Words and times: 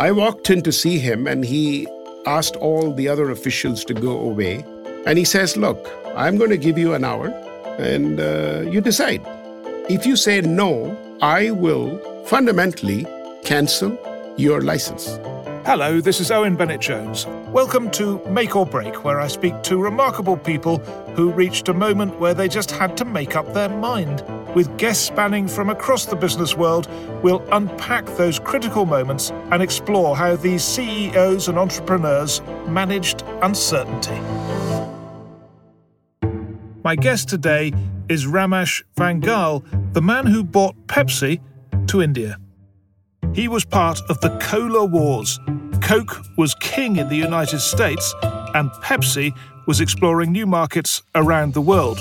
I 0.00 0.12
walked 0.12 0.48
in 0.48 0.62
to 0.62 0.72
see 0.72 0.98
him, 0.98 1.26
and 1.26 1.44
he 1.44 1.86
asked 2.24 2.56
all 2.56 2.90
the 2.90 3.06
other 3.06 3.30
officials 3.30 3.84
to 3.84 3.92
go 3.92 4.18
away. 4.18 4.64
And 5.04 5.18
he 5.18 5.26
says, 5.26 5.58
Look, 5.58 5.90
I'm 6.16 6.38
going 6.38 6.48
to 6.48 6.56
give 6.56 6.78
you 6.78 6.94
an 6.94 7.04
hour, 7.04 7.26
and 7.78 8.18
uh, 8.18 8.62
you 8.62 8.80
decide. 8.80 9.20
If 9.90 10.06
you 10.06 10.16
say 10.16 10.40
no, 10.40 10.96
I 11.20 11.50
will 11.50 11.98
fundamentally 12.24 13.06
cancel 13.44 13.98
your 14.38 14.62
license. 14.62 15.18
Hello, 15.66 16.00
this 16.00 16.18
is 16.18 16.30
Owen 16.30 16.56
Bennett 16.56 16.80
Jones. 16.80 17.26
Welcome 17.48 17.90
to 17.90 18.24
Make 18.30 18.56
or 18.56 18.64
Break, 18.64 19.04
where 19.04 19.20
I 19.20 19.26
speak 19.26 19.62
to 19.64 19.76
remarkable 19.76 20.38
people 20.38 20.78
who 21.14 21.30
reached 21.30 21.68
a 21.68 21.74
moment 21.74 22.18
where 22.18 22.32
they 22.32 22.48
just 22.48 22.70
had 22.70 22.96
to 22.96 23.04
make 23.04 23.36
up 23.36 23.52
their 23.52 23.68
mind. 23.68 24.24
With 24.54 24.76
guests 24.78 25.06
spanning 25.06 25.46
from 25.46 25.70
across 25.70 26.06
the 26.06 26.16
business 26.16 26.56
world, 26.56 26.88
we'll 27.22 27.44
unpack 27.52 28.04
those 28.16 28.40
critical 28.40 28.84
moments 28.84 29.30
and 29.52 29.62
explore 29.62 30.16
how 30.16 30.34
these 30.34 30.64
CEOs 30.64 31.46
and 31.46 31.56
entrepreneurs 31.56 32.40
managed 32.66 33.22
uncertainty. 33.42 34.18
My 36.82 36.96
guest 36.96 37.28
today 37.28 37.72
is 38.08 38.26
Ramesh 38.26 38.82
Vangal, 38.96 39.62
the 39.92 40.02
man 40.02 40.26
who 40.26 40.42
brought 40.42 40.74
Pepsi 40.88 41.40
to 41.86 42.02
India. 42.02 42.36
He 43.32 43.46
was 43.46 43.64
part 43.64 44.00
of 44.08 44.20
the 44.20 44.36
Cola 44.38 44.84
Wars. 44.84 45.38
Coke 45.80 46.24
was 46.36 46.56
king 46.56 46.96
in 46.96 47.08
the 47.08 47.16
United 47.16 47.60
States, 47.60 48.12
and 48.22 48.68
Pepsi 48.82 49.32
was 49.68 49.80
exploring 49.80 50.32
new 50.32 50.46
markets 50.46 51.02
around 51.14 51.54
the 51.54 51.60
world. 51.60 52.00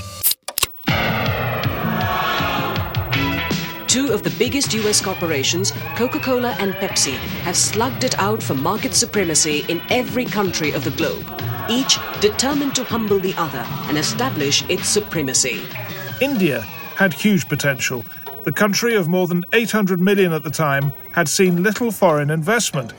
Two 3.90 4.14
of 4.14 4.22
the 4.22 4.30
biggest 4.38 4.72
US 4.76 5.02
corporations, 5.02 5.72
Coca 5.96 6.20
Cola 6.20 6.56
and 6.60 6.76
Pepsi, 6.76 7.14
have 7.42 7.58
slugged 7.58 8.04
it 8.04 8.20
out 8.20 8.42
for 8.42 8.54
market 8.54 8.94
supremacy 8.94 9.66
in 9.68 9.82
every 9.90 10.26
country 10.26 10.74
of 10.74 10.84
the 10.84 10.92
globe, 10.92 11.26
each 11.68 11.98
determined 12.22 12.76
to 12.76 12.84
humble 12.84 13.18
the 13.18 13.34
other 13.34 13.66
and 13.88 13.98
establish 13.98 14.64
its 14.70 14.88
supremacy. 14.88 15.62
India 16.22 16.62
had 16.98 17.12
huge 17.12 17.50
potential. 17.50 18.06
The 18.44 18.52
country 18.52 18.94
of 18.94 19.08
more 19.08 19.26
than 19.26 19.44
800 19.54 20.00
million 20.00 20.34
at 20.34 20.44
the 20.44 20.52
time 20.52 20.94
had 21.14 21.28
seen 21.28 21.64
little 21.64 21.90
foreign 21.92 22.30
investment, 22.30 22.94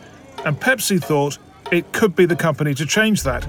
and 0.44 0.58
Pepsi 0.58 1.00
thought 1.00 1.38
it 1.70 1.92
could 1.92 2.16
be 2.16 2.26
the 2.26 2.34
company 2.34 2.74
to 2.74 2.84
change 2.84 3.22
that. 3.22 3.46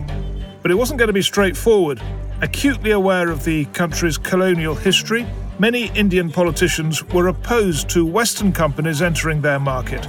But 0.62 0.70
it 0.70 0.76
wasn't 0.76 1.00
going 1.00 1.08
to 1.08 1.14
be 1.14 1.24
straightforward. 1.24 2.00
Acutely 2.44 2.92
aware 2.92 3.32
of 3.32 3.44
the 3.46 3.66
country's 3.66 4.20
colonial 4.20 4.76
history, 4.76 5.26
many 5.62 5.92
Indian 5.94 6.28
politicians 6.28 7.04
were 7.10 7.28
opposed 7.28 7.88
to 7.88 8.04
Western 8.04 8.52
companies 8.52 9.00
entering 9.00 9.42
their 9.42 9.60
market. 9.60 10.08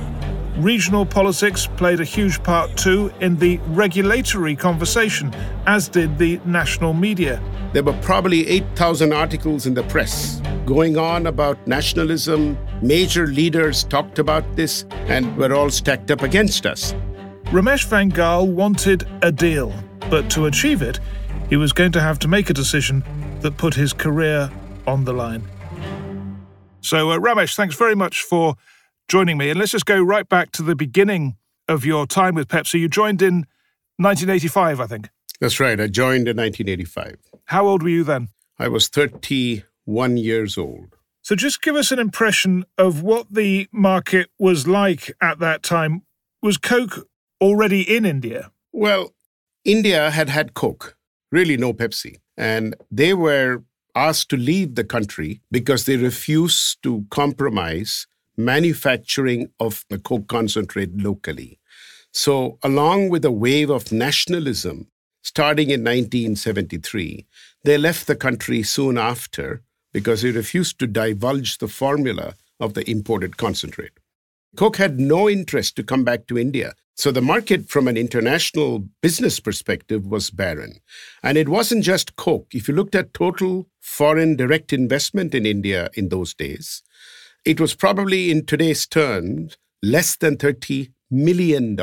Regional 0.56 1.04
politics 1.04 1.66
played 1.76 2.00
a 2.00 2.04
huge 2.04 2.42
part 2.42 2.74
too 2.74 3.12
in 3.20 3.36
the 3.36 3.58
regulatory 3.66 4.56
conversation, 4.56 5.30
as 5.66 5.90
did 5.90 6.16
the 6.16 6.40
national 6.46 6.94
media. 6.94 7.38
There 7.74 7.82
were 7.82 7.98
probably 8.00 8.48
8,000 8.48 9.12
articles 9.12 9.66
in 9.66 9.74
the 9.74 9.82
press 9.82 10.40
going 10.64 10.96
on 10.96 11.26
about 11.26 11.66
nationalism. 11.66 12.56
Major 12.80 13.26
leaders 13.26 13.84
talked 13.84 14.18
about 14.18 14.56
this 14.56 14.86
and 15.06 15.36
were 15.36 15.52
all 15.52 15.68
stacked 15.68 16.10
up 16.10 16.22
against 16.22 16.64
us. 16.64 16.94
Ramesh 17.52 17.86
Vangal 17.86 18.48
wanted 18.48 19.06
a 19.20 19.30
deal, 19.30 19.74
but 20.08 20.30
to 20.30 20.46
achieve 20.46 20.80
it, 20.80 20.98
he 21.50 21.56
was 21.56 21.74
going 21.74 21.92
to 21.92 22.00
have 22.00 22.18
to 22.20 22.28
make 22.28 22.48
a 22.48 22.54
decision 22.54 23.04
that 23.40 23.58
put 23.58 23.74
his 23.74 23.92
career 23.92 24.50
on 24.86 25.04
the 25.04 25.12
line. 25.12 25.42
So, 26.80 27.10
uh, 27.10 27.18
Ramesh, 27.18 27.54
thanks 27.54 27.76
very 27.76 27.94
much 27.94 28.22
for 28.22 28.56
joining 29.08 29.38
me. 29.38 29.50
And 29.50 29.58
let's 29.58 29.72
just 29.72 29.86
go 29.86 30.02
right 30.02 30.28
back 30.28 30.50
to 30.52 30.62
the 30.62 30.74
beginning 30.74 31.36
of 31.68 31.84
your 31.84 32.06
time 32.06 32.34
with 32.34 32.48
Pepsi. 32.48 32.80
You 32.80 32.88
joined 32.88 33.22
in 33.22 33.46
1985, 33.98 34.80
I 34.80 34.86
think. 34.86 35.08
That's 35.40 35.60
right. 35.60 35.80
I 35.80 35.86
joined 35.86 36.28
in 36.28 36.36
1985. 36.36 37.16
How 37.46 37.66
old 37.66 37.82
were 37.82 37.88
you 37.88 38.04
then? 38.04 38.28
I 38.58 38.68
was 38.68 38.88
31 38.88 40.16
years 40.16 40.56
old. 40.58 40.96
So 41.22 41.36
just 41.36 41.62
give 41.62 41.76
us 41.76 41.92
an 41.92 41.98
impression 41.98 42.64
of 42.76 43.02
what 43.02 43.26
the 43.30 43.68
market 43.72 44.28
was 44.38 44.66
like 44.66 45.12
at 45.20 45.38
that 45.38 45.62
time. 45.62 46.02
Was 46.42 46.58
Coke 46.58 47.08
already 47.40 47.82
in 47.82 48.04
India? 48.04 48.50
Well, 48.72 49.12
India 49.64 50.10
had 50.10 50.28
had 50.28 50.54
Coke, 50.54 50.96
really 51.30 51.56
no 51.56 51.72
Pepsi. 51.72 52.16
And 52.36 52.74
they 52.90 53.14
were 53.14 53.62
asked 53.94 54.30
to 54.30 54.36
leave 54.36 54.74
the 54.74 54.84
country 54.84 55.40
because 55.50 55.84
they 55.84 55.96
refused 55.96 56.82
to 56.82 57.06
compromise 57.10 58.06
manufacturing 58.36 59.50
of 59.60 59.84
the 59.90 59.98
Coke 59.98 60.28
concentrate 60.28 60.96
locally. 60.96 61.58
So, 62.12 62.58
along 62.62 63.10
with 63.10 63.24
a 63.24 63.30
wave 63.30 63.70
of 63.70 63.92
nationalism 63.92 64.88
starting 65.22 65.70
in 65.70 65.80
1973, 65.80 67.26
they 67.64 67.78
left 67.78 68.06
the 68.06 68.16
country 68.16 68.62
soon 68.62 68.98
after 68.98 69.62
because 69.92 70.22
they 70.22 70.30
refused 70.30 70.78
to 70.78 70.86
divulge 70.86 71.58
the 71.58 71.68
formula 71.68 72.34
of 72.58 72.74
the 72.74 72.88
imported 72.90 73.36
concentrate. 73.36 73.92
Coke 74.56 74.76
had 74.76 75.00
no 75.00 75.28
interest 75.28 75.76
to 75.76 75.82
come 75.82 76.04
back 76.04 76.26
to 76.26 76.38
India. 76.38 76.74
So 76.94 77.10
the 77.10 77.22
market 77.22 77.70
from 77.70 77.88
an 77.88 77.96
international 77.96 78.86
business 79.00 79.40
perspective 79.40 80.06
was 80.06 80.30
barren. 80.30 80.80
And 81.22 81.38
it 81.38 81.48
wasn't 81.48 81.84
just 81.84 82.16
Coke. 82.16 82.48
If 82.52 82.68
you 82.68 82.74
looked 82.74 82.94
at 82.94 83.14
total 83.14 83.68
foreign 83.80 84.36
direct 84.36 84.72
investment 84.72 85.34
in 85.34 85.46
India 85.46 85.88
in 85.94 86.10
those 86.10 86.34
days, 86.34 86.82
it 87.44 87.58
was 87.58 87.74
probably 87.74 88.30
in 88.30 88.44
today's 88.44 88.86
terms 88.86 89.56
less 89.82 90.16
than 90.16 90.36
$30 90.36 90.92
million. 91.10 91.76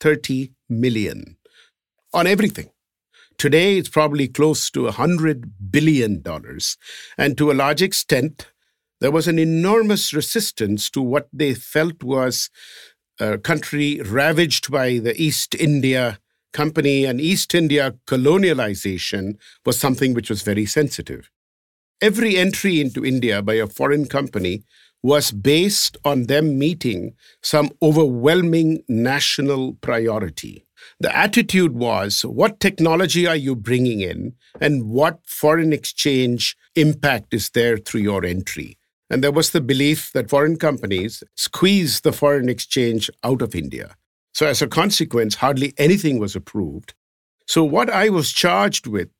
30 0.00 0.52
million 0.68 1.36
on 2.12 2.26
everything. 2.26 2.70
Today, 3.36 3.78
it's 3.78 3.88
probably 3.88 4.28
close 4.28 4.70
to 4.70 4.84
$100 4.84 5.50
billion. 5.70 6.22
And 7.18 7.36
to 7.36 7.50
a 7.50 7.52
large 7.52 7.82
extent, 7.82 8.46
there 9.04 9.10
was 9.10 9.28
an 9.28 9.38
enormous 9.38 10.14
resistance 10.14 10.88
to 10.88 11.02
what 11.02 11.28
they 11.30 11.52
felt 11.52 12.02
was 12.02 12.48
a 13.20 13.36
country 13.36 14.00
ravaged 14.00 14.72
by 14.72 14.96
the 14.96 15.14
East 15.20 15.54
India 15.54 16.18
Company, 16.54 17.04
and 17.04 17.20
East 17.20 17.54
India 17.54 17.96
colonialization 18.06 19.36
was 19.66 19.78
something 19.78 20.14
which 20.14 20.30
was 20.30 20.40
very 20.40 20.64
sensitive. 20.64 21.30
Every 22.00 22.38
entry 22.38 22.80
into 22.80 23.04
India 23.04 23.42
by 23.42 23.56
a 23.56 23.66
foreign 23.66 24.06
company 24.06 24.62
was 25.02 25.32
based 25.32 25.98
on 26.02 26.22
them 26.22 26.58
meeting 26.58 27.14
some 27.42 27.72
overwhelming 27.82 28.84
national 28.88 29.74
priority. 29.82 30.64
The 30.98 31.14
attitude 31.14 31.74
was 31.74 32.22
what 32.22 32.58
technology 32.58 33.26
are 33.26 33.36
you 33.36 33.54
bringing 33.54 34.00
in, 34.00 34.32
and 34.62 34.88
what 34.88 35.26
foreign 35.26 35.74
exchange 35.74 36.56
impact 36.74 37.34
is 37.34 37.50
there 37.50 37.76
through 37.76 38.00
your 38.00 38.24
entry? 38.24 38.78
And 39.10 39.22
there 39.22 39.32
was 39.32 39.50
the 39.50 39.60
belief 39.60 40.10
that 40.12 40.30
foreign 40.30 40.56
companies 40.56 41.22
squeeze 41.36 42.00
the 42.00 42.12
foreign 42.12 42.48
exchange 42.48 43.10
out 43.22 43.42
of 43.42 43.54
India. 43.54 43.96
So, 44.32 44.46
as 44.46 44.62
a 44.62 44.66
consequence, 44.66 45.36
hardly 45.36 45.74
anything 45.78 46.18
was 46.18 46.34
approved. 46.34 46.94
So, 47.46 47.62
what 47.62 47.90
I 47.90 48.08
was 48.08 48.32
charged 48.32 48.86
with 48.86 49.10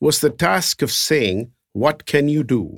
was 0.00 0.20
the 0.20 0.30
task 0.30 0.82
of 0.82 0.90
saying, 0.90 1.52
What 1.72 2.06
can 2.06 2.28
you 2.28 2.42
do? 2.42 2.76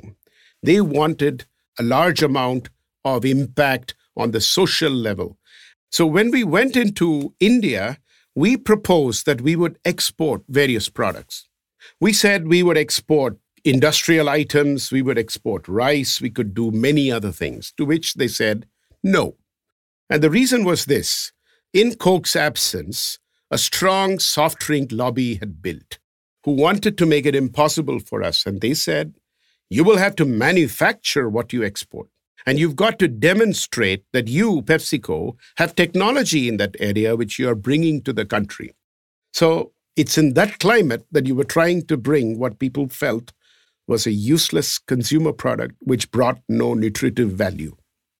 They 0.63 0.81
wanted 0.81 1.47
a 1.79 1.83
large 1.83 2.23
amount 2.23 2.69
of 3.05 3.25
impact 3.25 3.95
on 4.17 4.33
the 4.33 4.41
social 4.41 4.93
level. 4.93 5.39
So, 5.91 6.05
when 6.07 6.31
we 6.31 6.45
went 6.45 6.77
into 6.77 7.35
India, 7.41 7.99
we 8.35 8.57
proposed 8.57 9.25
that 9.25 9.41
we 9.41 9.57
would 9.57 9.79
export 9.85 10.43
various 10.49 10.89
products. 10.89 11.49
We 12.01 12.13
said 12.13 12.47
we 12.49 12.63
would 12.63 12.77
export 12.77 13.39
industrial 13.67 14.29
items, 14.29 14.93
we 14.93 15.03
would 15.03 15.19
export 15.19 15.67
rice, 15.67 16.21
we 16.21 16.31
could 16.31 16.55
do 16.55 16.71
many 16.71 17.11
other 17.11 17.33
things, 17.33 17.73
to 17.77 17.85
which 17.85 18.15
they 18.15 18.29
said 18.29 18.67
no. 19.03 19.37
And 20.09 20.23
the 20.23 20.31
reason 20.31 20.65
was 20.65 20.85
this 20.85 21.33
in 21.73 21.97
Coke's 21.97 22.37
absence, 22.37 23.19
a 23.51 23.59
strong 23.59 24.19
soft 24.19 24.61
drink 24.61 24.91
lobby 24.93 25.35
had 25.35 25.61
built 25.61 25.99
who 26.45 26.53
wanted 26.53 26.97
to 26.97 27.07
make 27.07 27.27
it 27.27 27.35
impossible 27.35 27.99
for 27.99 28.23
us. 28.23 28.47
And 28.47 28.61
they 28.61 28.73
said, 28.73 29.15
you 29.69 29.83
will 29.83 29.97
have 29.97 30.15
to 30.17 30.25
manufacture 30.25 31.29
what 31.29 31.53
you 31.53 31.65
export. 31.65 32.09
And 32.47 32.61
you've 32.61 32.77
got 32.77 33.01
to 33.01 33.09
demonstrate 33.09 34.05
that 34.13 34.29
you, 34.29 34.63
PepsiCo, 34.63 35.37
have 35.57 35.75
technology 35.75 36.49
in 36.49 36.57
that 36.59 36.77
area 36.79 37.17
which 37.17 37.41
you 37.41 37.49
are 37.49 37.57
bringing 37.57 38.01
to 38.03 38.13
the 38.13 38.25
country. 38.25 38.77
So 39.33 39.73
it's 39.97 40.17
in 40.17 40.35
that 40.35 40.61
climate 40.61 41.05
that 41.11 41.27
you 41.27 41.35
were 41.35 41.45
trying 41.45 41.83
to 41.87 41.97
bring 41.97 42.39
what 42.39 42.61
people 42.61 42.89
felt 42.89 43.33
was 43.87 44.07
a 44.07 44.13
useless 44.13 44.79
consumer 44.79 45.33
product 45.33 45.75
which 45.81 46.11
brought 46.11 46.41
no 46.49 46.75
nutritive 46.75 47.31
value. 47.31 47.77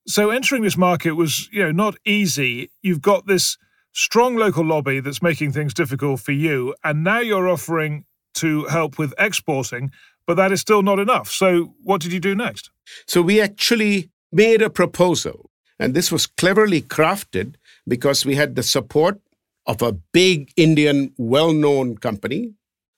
So 0.07 0.31
entering 0.31 0.63
this 0.63 0.77
market 0.77 1.13
was, 1.13 1.49
you 1.53 1.63
know, 1.63 1.73
not 1.73 1.97
easy. 2.05 2.71
You've 2.83 3.03
got 3.03 3.27
this 3.27 3.59
strong 3.93 4.37
local 4.37 4.65
lobby 4.65 5.01
that's 5.01 5.23
making 5.23 5.53
things 5.53 5.75
difficult 5.75 6.21
for 6.21 6.33
you, 6.33 6.75
and 6.85 7.03
now 7.03 7.19
you're 7.19 7.49
offering 7.49 8.05
to 8.35 8.67
help 8.67 8.99
with 8.99 9.15
exporting, 9.19 9.91
but 10.27 10.35
that 10.35 10.53
is 10.53 10.61
still 10.61 10.83
not 10.83 10.99
enough. 10.99 11.31
So 11.31 11.75
what 11.83 12.01
did 12.03 12.13
you 12.13 12.21
do 12.21 12.35
next? 12.35 12.71
So 13.07 13.23
we 13.23 13.41
actually 13.41 14.11
made 14.31 14.63
a 14.63 14.71
proposal, 14.71 15.51
and 15.79 15.95
this 15.95 16.13
was 16.13 16.27
cleverly 16.27 16.83
crafted 16.83 17.55
because 17.89 18.25
we 18.25 18.35
had 18.35 18.55
the 18.55 18.63
support 18.63 19.19
of 19.67 19.83
a 19.83 19.93
big 19.93 20.53
Indian 20.57 21.13
well 21.19 21.53
known 21.53 21.97
company, 21.97 22.53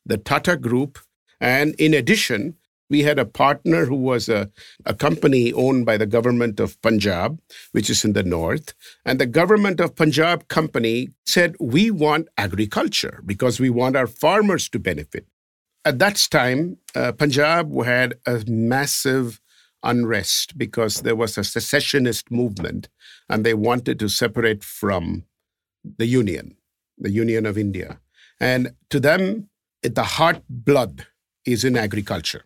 the 0.04 0.18
Tata 0.18 0.56
Group. 0.56 0.98
And 1.40 1.74
in 1.76 1.94
addition, 1.94 2.56
we 2.90 3.02
had 3.02 3.18
a 3.18 3.24
partner 3.24 3.84
who 3.84 3.96
was 3.96 4.28
a, 4.28 4.50
a 4.86 4.94
company 4.94 5.52
owned 5.52 5.84
by 5.84 5.96
the 5.96 6.06
government 6.06 6.58
of 6.58 6.80
Punjab, 6.80 7.38
which 7.72 7.90
is 7.90 8.04
in 8.04 8.14
the 8.14 8.22
north. 8.22 8.74
And 9.04 9.20
the 9.20 9.26
government 9.26 9.80
of 9.80 9.94
Punjab 9.94 10.48
company 10.48 11.10
said, 11.26 11.54
We 11.60 11.90
want 11.90 12.28
agriculture 12.36 13.22
because 13.26 13.60
we 13.60 13.70
want 13.70 13.96
our 13.96 14.06
farmers 14.06 14.68
to 14.70 14.78
benefit. 14.78 15.26
At 15.84 15.98
that 15.98 16.26
time, 16.30 16.78
uh, 16.94 17.12
Punjab 17.12 17.72
had 17.84 18.14
a 18.26 18.42
massive 18.46 19.40
unrest 19.82 20.58
because 20.58 21.02
there 21.02 21.16
was 21.16 21.38
a 21.38 21.44
secessionist 21.44 22.30
movement 22.30 22.88
and 23.28 23.44
they 23.44 23.54
wanted 23.54 23.98
to 24.00 24.08
separate 24.08 24.64
from 24.64 25.24
the 25.98 26.06
Union, 26.06 26.56
the 26.98 27.10
Union 27.10 27.46
of 27.46 27.56
India. 27.56 28.00
And 28.40 28.72
to 28.90 28.98
them, 28.98 29.48
the 29.82 30.02
heart 30.02 30.42
blood 30.48 31.06
is 31.52 31.64
in 31.64 31.76
agriculture. 31.76 32.44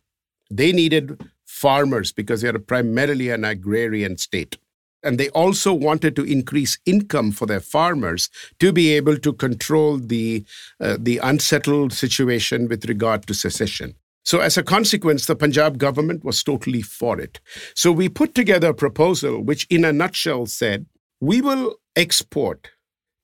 They 0.51 0.73
needed 0.73 1.21
farmers 1.45 2.13
because 2.13 2.43
they 2.43 2.49
are 2.49 2.59
primarily 2.59 3.31
an 3.31 3.45
agrarian 3.45 4.17
state. 4.19 4.59
And 5.05 5.19
they 5.19 5.31
also 5.31 5.73
wanted 5.73 6.15
to 6.17 6.25
increase 6.25 6.79
income 6.87 7.33
for 7.33 7.47
their 7.47 7.61
farmers 7.61 8.31
to 8.61 8.73
be 8.73 8.93
able 8.93 9.17
to 9.19 9.33
control 9.33 9.99
the, 9.99 10.45
uh, 10.81 10.97
the 11.01 11.19
unsettled 11.19 11.93
situation 11.93 12.69
with 12.69 12.85
regard 12.85 13.27
to 13.27 13.35
secession. 13.35 13.97
So, 14.25 14.39
as 14.39 14.57
a 14.57 14.63
consequence, 14.63 15.27
the 15.27 15.35
Punjab 15.35 15.79
government 15.79 16.25
was 16.25 16.45
totally 16.45 16.83
for 16.83 17.21
it. 17.21 17.41
So, 17.75 17.91
we 17.91 18.09
put 18.09 18.37
together 18.37 18.69
a 18.69 18.75
proposal 18.75 19.43
which, 19.43 19.67
in 19.69 19.85
a 19.85 19.93
nutshell, 19.93 20.47
said 20.47 20.87
we 21.21 21.41
will 21.41 21.77
export 21.97 22.71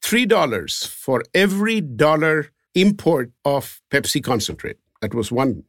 $3 0.02 0.88
for 0.88 1.22
every 1.34 1.81
dollar 1.81 2.48
import 2.74 3.31
of 3.44 3.81
Pepsi 3.90 4.22
concentrate. 4.22 4.78
That 5.00 5.14
was 5.14 5.31
one. 5.31 5.64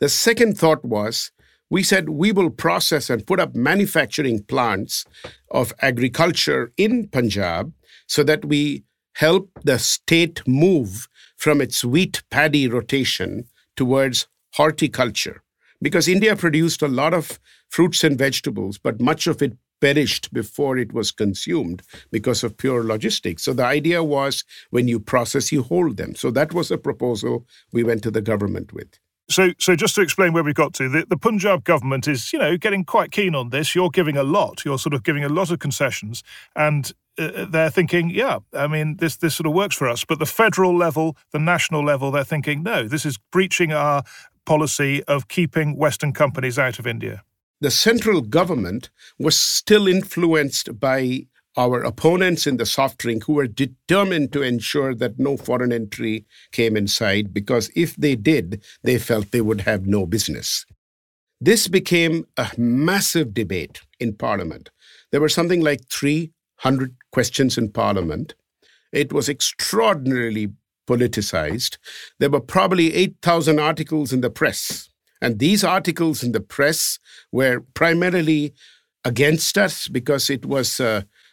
The 0.00 0.08
second 0.08 0.56
thought 0.56 0.82
was 0.82 1.30
we 1.68 1.82
said 1.82 2.08
we 2.08 2.32
will 2.32 2.48
process 2.48 3.10
and 3.10 3.26
put 3.26 3.38
up 3.38 3.54
manufacturing 3.54 4.42
plants 4.44 5.04
of 5.50 5.74
agriculture 5.82 6.72
in 6.78 7.08
Punjab 7.08 7.72
so 8.06 8.22
that 8.22 8.46
we 8.46 8.84
help 9.14 9.50
the 9.62 9.78
state 9.78 10.42
move 10.46 11.06
from 11.36 11.60
its 11.60 11.84
wheat 11.84 12.22
paddy 12.30 12.66
rotation 12.66 13.44
towards 13.76 14.26
horticulture. 14.54 15.42
Because 15.82 16.08
India 16.08 16.34
produced 16.34 16.80
a 16.80 16.88
lot 16.88 17.12
of 17.12 17.38
fruits 17.68 18.02
and 18.02 18.18
vegetables, 18.18 18.78
but 18.78 19.00
much 19.00 19.26
of 19.26 19.42
it 19.42 19.52
perished 19.82 20.32
before 20.32 20.78
it 20.78 20.94
was 20.94 21.10
consumed 21.10 21.82
because 22.10 22.42
of 22.42 22.56
pure 22.56 22.84
logistics. 22.84 23.42
So 23.44 23.52
the 23.52 23.64
idea 23.64 24.02
was 24.02 24.44
when 24.70 24.88
you 24.88 24.98
process, 24.98 25.52
you 25.52 25.62
hold 25.62 25.98
them. 25.98 26.14
So 26.14 26.30
that 26.30 26.54
was 26.54 26.70
a 26.70 26.78
proposal 26.78 27.46
we 27.72 27.84
went 27.84 28.02
to 28.04 28.10
the 28.10 28.22
government 28.22 28.72
with. 28.72 28.98
So, 29.30 29.52
so 29.58 29.76
just 29.76 29.94
to 29.94 30.00
explain 30.00 30.32
where 30.32 30.42
we 30.42 30.52
got 30.52 30.74
to, 30.74 30.88
the, 30.88 31.06
the 31.08 31.16
Punjab 31.16 31.62
government 31.62 32.08
is, 32.08 32.32
you 32.32 32.38
know, 32.38 32.56
getting 32.56 32.84
quite 32.84 33.12
keen 33.12 33.36
on 33.36 33.50
this. 33.50 33.76
You're 33.76 33.90
giving 33.90 34.16
a 34.16 34.24
lot. 34.24 34.64
You're 34.64 34.78
sort 34.78 34.92
of 34.92 35.04
giving 35.04 35.24
a 35.24 35.28
lot 35.28 35.52
of 35.52 35.60
concessions, 35.60 36.24
and 36.56 36.92
uh, 37.16 37.44
they're 37.48 37.70
thinking, 37.70 38.10
yeah, 38.10 38.40
I 38.52 38.66
mean, 38.66 38.96
this 38.96 39.16
this 39.16 39.36
sort 39.36 39.46
of 39.46 39.52
works 39.52 39.76
for 39.76 39.88
us. 39.88 40.04
But 40.04 40.18
the 40.18 40.26
federal 40.26 40.76
level, 40.76 41.16
the 41.30 41.38
national 41.38 41.84
level, 41.84 42.10
they're 42.10 42.24
thinking, 42.24 42.64
no, 42.64 42.88
this 42.88 43.06
is 43.06 43.18
breaching 43.30 43.72
our 43.72 44.02
policy 44.46 45.04
of 45.04 45.28
keeping 45.28 45.76
Western 45.76 46.12
companies 46.12 46.58
out 46.58 46.80
of 46.80 46.86
India. 46.86 47.22
The 47.60 47.70
central 47.70 48.22
government 48.22 48.90
was 49.18 49.36
still 49.36 49.86
influenced 49.86 50.80
by 50.80 51.26
our 51.56 51.82
opponents 51.82 52.46
in 52.46 52.56
the 52.56 52.66
soft 52.66 52.98
drink 52.98 53.24
who 53.24 53.34
were 53.34 53.46
determined 53.46 54.32
to 54.32 54.42
ensure 54.42 54.94
that 54.94 55.18
no 55.18 55.36
foreign 55.36 55.72
entry 55.72 56.24
came 56.52 56.76
inside 56.76 57.34
because 57.34 57.70
if 57.74 57.96
they 57.96 58.14
did, 58.14 58.62
they 58.82 58.98
felt 58.98 59.30
they 59.30 59.40
would 59.40 59.62
have 59.62 59.86
no 59.86 60.06
business. 60.06 60.64
This 61.40 61.68
became 61.68 62.26
a 62.36 62.50
massive 62.56 63.34
debate 63.34 63.80
in 63.98 64.14
Parliament. 64.14 64.70
There 65.10 65.20
were 65.20 65.28
something 65.28 65.60
like 65.60 65.88
300 65.90 66.94
questions 67.12 67.58
in 67.58 67.72
Parliament. 67.72 68.34
It 68.92 69.12
was 69.12 69.28
extraordinarily 69.28 70.52
politicized. 70.86 71.78
There 72.18 72.30
were 72.30 72.40
probably 72.40 72.94
8,000 72.94 73.58
articles 73.58 74.12
in 74.12 74.20
the 74.20 74.30
press. 74.30 74.88
And 75.22 75.38
these 75.38 75.64
articles 75.64 76.22
in 76.22 76.32
the 76.32 76.40
press 76.40 76.98
were 77.32 77.64
primarily 77.74 78.52
against 79.04 79.56
us 79.56 79.88
because 79.88 80.30
it 80.30 80.44
was 80.44 80.80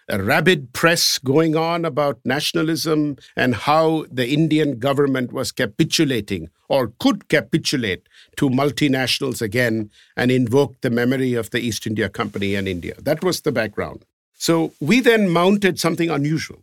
a 0.09 0.21
rabid 0.21 0.71
press 0.73 1.17
going 1.19 1.55
on 1.55 1.83
about 1.83 2.19
nationalism 2.23 3.17
and 3.35 3.55
how 3.55 4.05
the 4.09 4.27
Indian 4.27 4.79
government 4.79 5.33
was 5.33 5.51
capitulating 5.51 6.49
or 6.69 6.93
could 6.99 7.27
capitulate 7.27 8.07
to 8.37 8.49
multinationals 8.49 9.41
again 9.41 9.89
and 10.15 10.31
invoke 10.31 10.79
the 10.81 10.89
memory 10.89 11.33
of 11.33 11.49
the 11.49 11.59
East 11.59 11.85
India 11.85 12.09
Company 12.09 12.55
and 12.55 12.67
India. 12.67 12.95
That 13.01 13.23
was 13.23 13.41
the 13.41 13.51
background. 13.51 14.05
So 14.33 14.73
we 14.79 15.01
then 15.01 15.29
mounted 15.29 15.79
something 15.79 16.09
unusual. 16.09 16.61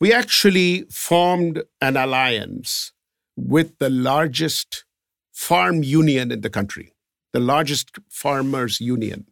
We 0.00 0.12
actually 0.12 0.82
formed 0.90 1.62
an 1.80 1.96
alliance 1.96 2.92
with 3.36 3.78
the 3.78 3.90
largest 3.90 4.84
farm 5.32 5.82
union 5.82 6.30
in 6.30 6.40
the 6.42 6.50
country, 6.50 6.92
the 7.32 7.40
largest 7.40 7.98
farmers 8.08 8.80
union. 8.80 9.26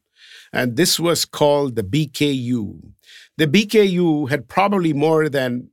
And 0.52 0.76
this 0.76 1.00
was 1.00 1.24
called 1.24 1.76
the 1.76 1.82
BKU, 1.82 2.92
the 3.38 3.46
BKU 3.46 4.28
had 4.28 4.48
probably 4.48 4.92
more 4.92 5.28
than 5.28 5.70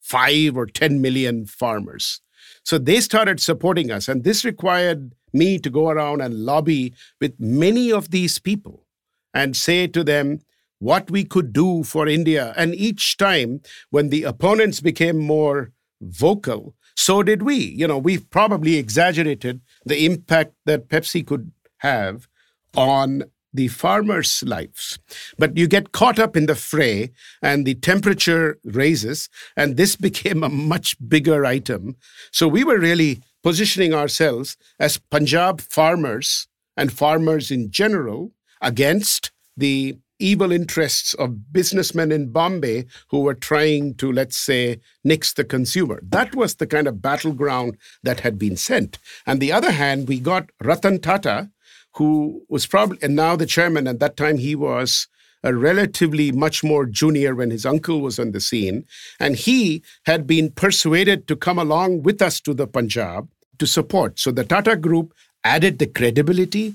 five 0.00 0.56
or 0.56 0.66
10 0.66 1.00
million 1.00 1.46
farmers. 1.46 2.20
So 2.64 2.78
they 2.78 3.00
started 3.00 3.40
supporting 3.40 3.90
us. 3.90 4.08
And 4.08 4.24
this 4.24 4.44
required 4.44 5.14
me 5.32 5.58
to 5.58 5.70
go 5.70 5.88
around 5.88 6.20
and 6.20 6.44
lobby 6.44 6.94
with 7.20 7.34
many 7.38 7.92
of 7.92 8.10
these 8.10 8.38
people 8.38 8.86
and 9.34 9.56
say 9.56 9.86
to 9.86 10.04
them 10.04 10.40
what 10.78 11.10
we 11.10 11.24
could 11.24 11.52
do 11.52 11.82
for 11.82 12.06
India. 12.06 12.54
And 12.56 12.74
each 12.74 13.16
time 13.16 13.60
when 13.90 14.10
the 14.10 14.24
opponents 14.24 14.80
became 14.80 15.18
more 15.18 15.72
vocal, 16.00 16.74
so 16.94 17.22
did 17.22 17.42
we. 17.42 17.56
You 17.56 17.86
know, 17.86 17.98
we've 17.98 18.28
probably 18.30 18.76
exaggerated 18.76 19.60
the 19.84 20.04
impact 20.04 20.54
that 20.66 20.88
Pepsi 20.88 21.26
could 21.26 21.52
have 21.78 22.28
on 22.76 23.24
the 23.58 23.66
farmers' 23.66 24.44
lives. 24.46 25.00
But 25.36 25.56
you 25.56 25.66
get 25.66 25.90
caught 25.90 26.20
up 26.20 26.36
in 26.36 26.46
the 26.46 26.54
fray 26.54 27.10
and 27.42 27.66
the 27.66 27.74
temperature 27.74 28.56
raises, 28.62 29.28
and 29.56 29.76
this 29.76 29.96
became 30.08 30.44
a 30.44 30.48
much 30.48 30.94
bigger 31.08 31.44
item. 31.44 31.96
So 32.30 32.46
we 32.46 32.62
were 32.62 32.78
really 32.78 33.20
positioning 33.42 33.92
ourselves 33.92 34.56
as 34.78 34.96
Punjab 35.10 35.60
farmers 35.60 36.46
and 36.76 36.92
farmers 36.92 37.50
in 37.50 37.72
general 37.72 38.30
against 38.60 39.32
the 39.56 39.98
evil 40.20 40.52
interests 40.52 41.14
of 41.14 41.52
businessmen 41.52 42.12
in 42.12 42.30
Bombay 42.30 42.86
who 43.08 43.20
were 43.22 43.34
trying 43.34 43.96
to, 43.96 44.12
let's 44.12 44.36
say, 44.36 44.80
nix 45.02 45.32
the 45.32 45.44
consumer. 45.44 46.00
That 46.02 46.36
was 46.36 46.54
the 46.54 46.66
kind 46.66 46.86
of 46.86 47.02
battleground 47.02 47.76
that 48.04 48.20
had 48.20 48.38
been 48.38 48.56
sent. 48.56 48.98
On 49.26 49.40
the 49.40 49.50
other 49.50 49.72
hand, 49.72 50.06
we 50.06 50.20
got 50.20 50.50
Ratan 50.62 51.00
Tata, 51.00 51.50
who 51.94 52.42
was 52.48 52.66
probably, 52.66 52.98
and 53.02 53.16
now 53.16 53.36
the 53.36 53.46
chairman, 53.46 53.86
at 53.86 54.00
that 54.00 54.16
time 54.16 54.38
he 54.38 54.54
was 54.54 55.08
a 55.42 55.54
relatively 55.54 56.32
much 56.32 56.64
more 56.64 56.84
junior 56.84 57.34
when 57.34 57.50
his 57.50 57.64
uncle 57.64 58.00
was 58.00 58.18
on 58.18 58.32
the 58.32 58.40
scene. 58.40 58.84
And 59.20 59.36
he 59.36 59.82
had 60.04 60.26
been 60.26 60.50
persuaded 60.50 61.28
to 61.28 61.36
come 61.36 61.58
along 61.58 62.02
with 62.02 62.20
us 62.20 62.40
to 62.40 62.54
the 62.54 62.66
Punjab 62.66 63.28
to 63.58 63.66
support. 63.66 64.18
So 64.18 64.30
the 64.30 64.44
Tata 64.44 64.76
Group 64.76 65.14
added 65.44 65.78
the 65.78 65.86
credibility. 65.86 66.74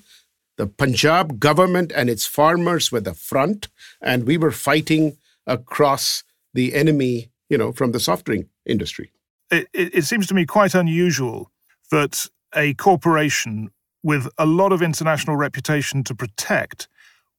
The 0.57 0.67
Punjab 0.67 1.39
government 1.39 1.91
and 1.95 2.09
its 2.09 2.25
farmers 2.25 2.91
were 2.91 3.01
the 3.01 3.13
front, 3.13 3.67
and 4.01 4.25
we 4.25 4.37
were 4.37 4.51
fighting 4.51 5.17
across 5.47 6.23
the 6.53 6.73
enemy, 6.73 7.31
you 7.49 7.57
know, 7.57 7.71
from 7.71 7.91
the 7.91 7.99
soft 7.99 8.25
drink 8.25 8.47
industry. 8.65 9.11
It, 9.51 9.67
it, 9.73 9.95
it 9.95 10.05
seems 10.05 10.27
to 10.27 10.33
me 10.33 10.45
quite 10.45 10.75
unusual 10.75 11.51
that 11.91 12.27
a 12.55 12.75
corporation 12.75 13.71
with 14.03 14.27
a 14.37 14.45
lot 14.45 14.71
of 14.71 14.81
international 14.81 15.35
reputation 15.35 16.03
to 16.03 16.13
protect 16.13 16.87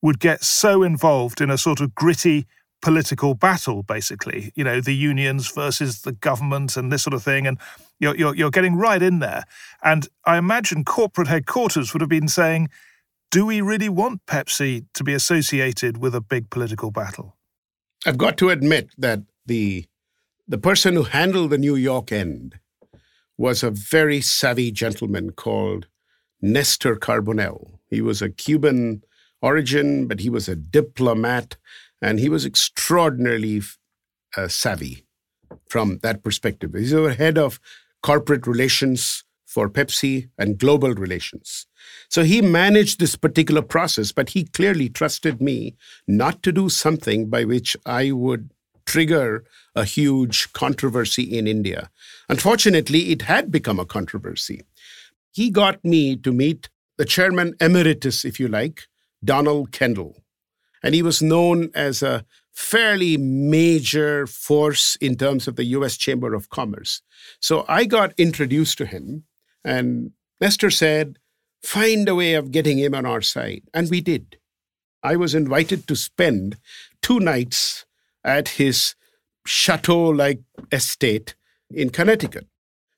would 0.02 0.18
get 0.18 0.42
so 0.42 0.83
involved 0.83 1.40
in 1.40 1.50
a 1.50 1.59
sort 1.59 1.80
of 1.80 1.94
gritty 1.94 2.47
political 2.83 3.35
battle, 3.35 3.83
basically, 3.83 4.52
you 4.54 4.62
know, 4.62 4.80
the 4.80 4.94
unions 4.94 5.50
versus 5.50 6.02
the 6.02 6.12
government 6.12 6.76
and 6.76 6.92
this 6.92 7.02
sort 7.02 7.14
of 7.14 7.23
thing. 7.23 7.47
And 7.47 7.59
you're, 7.99 8.14
you're, 8.14 8.35
you're 8.35 8.50
getting 8.50 8.76
right 8.76 9.02
in 9.02 9.21
there. 9.21 9.44
And 9.83 10.06
I 10.26 10.37
imagine 10.37 10.85
corporate 10.85 11.28
headquarters 11.28 11.92
would 11.92 12.02
have 12.02 12.11
been 12.11 12.28
saying, 12.28 12.68
do 13.30 13.47
we 13.47 13.61
really 13.62 13.88
want 13.88 14.26
Pepsi 14.26 14.85
to 14.92 15.02
be 15.02 15.14
associated 15.14 15.97
with 15.97 16.14
a 16.14 16.21
big 16.21 16.50
political 16.50 16.90
battle? 16.90 17.37
I've 18.06 18.18
got 18.18 18.37
to 18.38 18.50
admit 18.50 18.90
that 18.99 19.23
the 19.47 19.87
the 20.47 20.59
person 20.59 20.94
who 20.94 21.04
handled 21.04 21.50
the 21.50 21.59
New 21.59 21.75
York 21.75 22.12
end 22.12 22.59
was 23.38 23.62
a 23.62 23.71
very 23.71 24.21
savvy 24.21 24.71
gentleman 24.71 25.33
called 25.33 25.87
Nestor 26.44 26.96
Carbonell. 26.96 27.78
He 27.88 28.02
was 28.02 28.20
a 28.20 28.28
Cuban 28.28 29.02
origin, 29.40 30.06
but 30.06 30.20
he 30.20 30.28
was 30.28 30.46
a 30.46 30.54
diplomat, 30.54 31.56
and 32.02 32.20
he 32.20 32.28
was 32.28 32.44
extraordinarily 32.44 33.62
uh, 34.36 34.48
savvy 34.48 35.06
from 35.68 36.00
that 36.02 36.22
perspective. 36.22 36.74
He's 36.74 36.92
our 36.92 37.10
head 37.10 37.38
of 37.38 37.58
corporate 38.02 38.46
relations 38.46 39.24
for 39.46 39.70
Pepsi 39.70 40.28
and 40.36 40.58
global 40.58 40.92
relations. 40.92 41.66
So 42.10 42.24
he 42.24 42.42
managed 42.42 43.00
this 43.00 43.16
particular 43.16 43.62
process, 43.62 44.12
but 44.12 44.30
he 44.30 44.44
clearly 44.44 44.90
trusted 44.90 45.40
me 45.40 45.76
not 46.06 46.42
to 46.42 46.52
do 46.52 46.68
something 46.68 47.30
by 47.30 47.44
which 47.44 47.74
I 47.86 48.12
would 48.12 48.50
trigger 48.84 49.44
a 49.74 49.84
huge 49.84 50.52
controversy 50.52 51.22
in 51.22 51.46
India. 51.46 51.90
Unfortunately, 52.28 53.10
it 53.12 53.22
had 53.22 53.50
become 53.50 53.80
a 53.80 53.86
controversy. 53.86 54.62
He 55.35 55.50
got 55.50 55.85
me 55.85 56.14
to 56.17 56.33
meet 56.33 56.71
the 56.97 57.05
chairman 57.05 57.55
emeritus, 57.61 58.25
if 58.25 58.38
you 58.38 58.47
like, 58.47 58.83
Donald 59.25 59.73
Kendall. 59.73 60.23
And 60.81 60.95
he 60.95 61.03
was 61.03 61.21
known 61.21 61.71
as 61.75 62.03
a 62.03 62.25
fairly 62.53 63.17
major 63.17 64.29
force 64.29 64.95
in 65.00 65.17
terms 65.17 65.49
of 65.49 65.57
the 65.57 65.64
US 65.64 65.97
Chamber 65.97 66.35
of 66.35 66.50
Commerce. 66.50 67.03
So 67.41 67.64
I 67.67 67.85
got 67.85 68.14
introduced 68.17 68.79
to 68.79 68.87
him, 68.87 69.25
and 69.64 70.12
Nestor 70.41 70.71
said, 70.71 71.19
find 71.64 72.09
a 72.09 72.14
way 72.14 72.35
of 72.35 72.53
getting 72.53 72.79
him 72.79 72.95
on 72.95 73.05
our 73.05 73.23
side. 73.23 73.62
And 73.75 73.91
we 73.91 74.00
did. 74.00 74.38
I 75.03 75.17
was 75.17 75.35
invited 75.35 75.88
to 75.88 75.97
spend 75.97 76.59
two 77.03 77.19
nights 77.19 77.87
at 78.23 78.50
his 78.50 78.95
chateau 79.45 80.11
like 80.11 80.43
estate 80.71 81.35
in 81.71 81.91
Connecticut. 81.91 82.47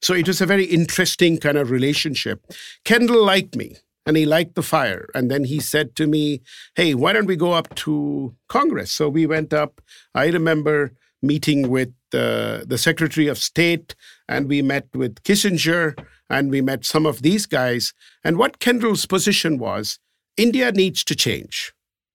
So 0.03 0.15
it 0.15 0.27
was 0.27 0.41
a 0.41 0.47
very 0.47 0.65
interesting 0.65 1.39
kind 1.39 1.57
of 1.57 1.71
relationship. 1.71 2.45
Kendall 2.85 3.25
liked 3.25 3.57
me 3.57 3.77
and 4.05 4.17
he 4.17 4.25
liked 4.25 4.55
the 4.55 4.63
fire. 4.63 5.09
And 5.15 5.31
then 5.31 5.45
he 5.45 5.59
said 5.59 5.97
to 5.97 6.07
me, 6.07 6.43
Hey, 6.75 6.95
why 6.95 7.13
don't 7.13 7.27
we 7.27 7.37
go 7.37 7.53
up 7.53 7.75
to 7.77 8.35
Congress? 8.49 8.93
So 8.93 9.09
we 9.09 9.27
went 9.27 9.53
up. 9.53 9.81
I 10.15 10.27
remember 10.27 10.93
meeting 11.23 11.69
with 11.69 11.93
uh, 12.13 12.61
the 12.65 12.79
Secretary 12.79 13.27
of 13.27 13.39
State 13.39 13.95
and 14.29 14.49
we 14.49 14.63
met 14.63 14.87
with 14.95 15.23
Kissinger 15.25 15.99
and 16.31 16.51
we 16.51 16.61
met 16.61 16.85
some 16.85 17.07
of 17.07 17.23
these 17.23 17.47
guys. 17.47 17.93
And 18.23 18.39
what 18.39 18.59
Kendall's 18.59 19.07
position 19.07 19.59
was 19.59 19.99
India 20.37 20.71
needs 20.73 21.03
to 21.05 21.15
change 21.15 21.73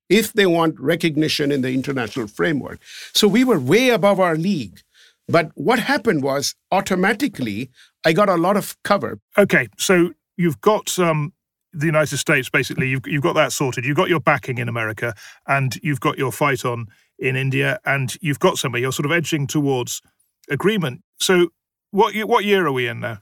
if 0.10 0.34
they 0.34 0.46
want 0.46 0.80
recognition 0.80 1.52
in 1.52 1.62
the 1.62 1.74
international 1.74 2.28
framework. 2.28 2.80
So 3.14 3.28
we 3.28 3.44
were 3.44 3.60
way 3.60 3.90
above 3.90 4.20
our 4.20 4.36
league. 4.36 4.82
But 5.32 5.52
what 5.56 5.80
happened 5.80 6.24
was 6.24 6.56
automatically 6.72 7.70
I 8.06 8.14
got 8.14 8.30
a 8.30 8.36
lot 8.36 8.58
of 8.58 8.76
cover. 8.84 9.20
Okay, 9.38 9.68
so 9.78 10.12
you've 10.36 10.60
got 10.62 10.98
um, 11.00 11.34
the 11.74 11.86
United 11.86 12.18
States 12.18 12.50
basically. 12.50 12.90
You've 12.90 13.08
you've 13.08 13.24
got 13.24 13.36
that 13.36 13.52
sorted. 13.54 13.86
You've 13.86 13.98
got 13.98 14.10
your 14.10 14.20
backing 14.20 14.58
in 14.58 14.68
America, 14.68 15.14
and 15.48 15.78
you've 15.84 16.00
got 16.00 16.18
your 16.18 16.32
fight 16.32 16.66
on 16.66 16.88
in 17.20 17.36
India, 17.36 17.80
and 17.86 18.16
you've 18.22 18.40
got 18.40 18.58
somewhere. 18.58 18.82
You're 18.82 18.92
sort 18.92 19.06
of 19.06 19.12
edging 19.12 19.48
towards 19.48 20.02
agreement. 20.50 21.02
So 21.20 21.50
what 21.92 22.16
what 22.28 22.46
year 22.46 22.66
are 22.66 22.72
we 22.72 22.88
in 22.88 23.00
now? 23.00 23.20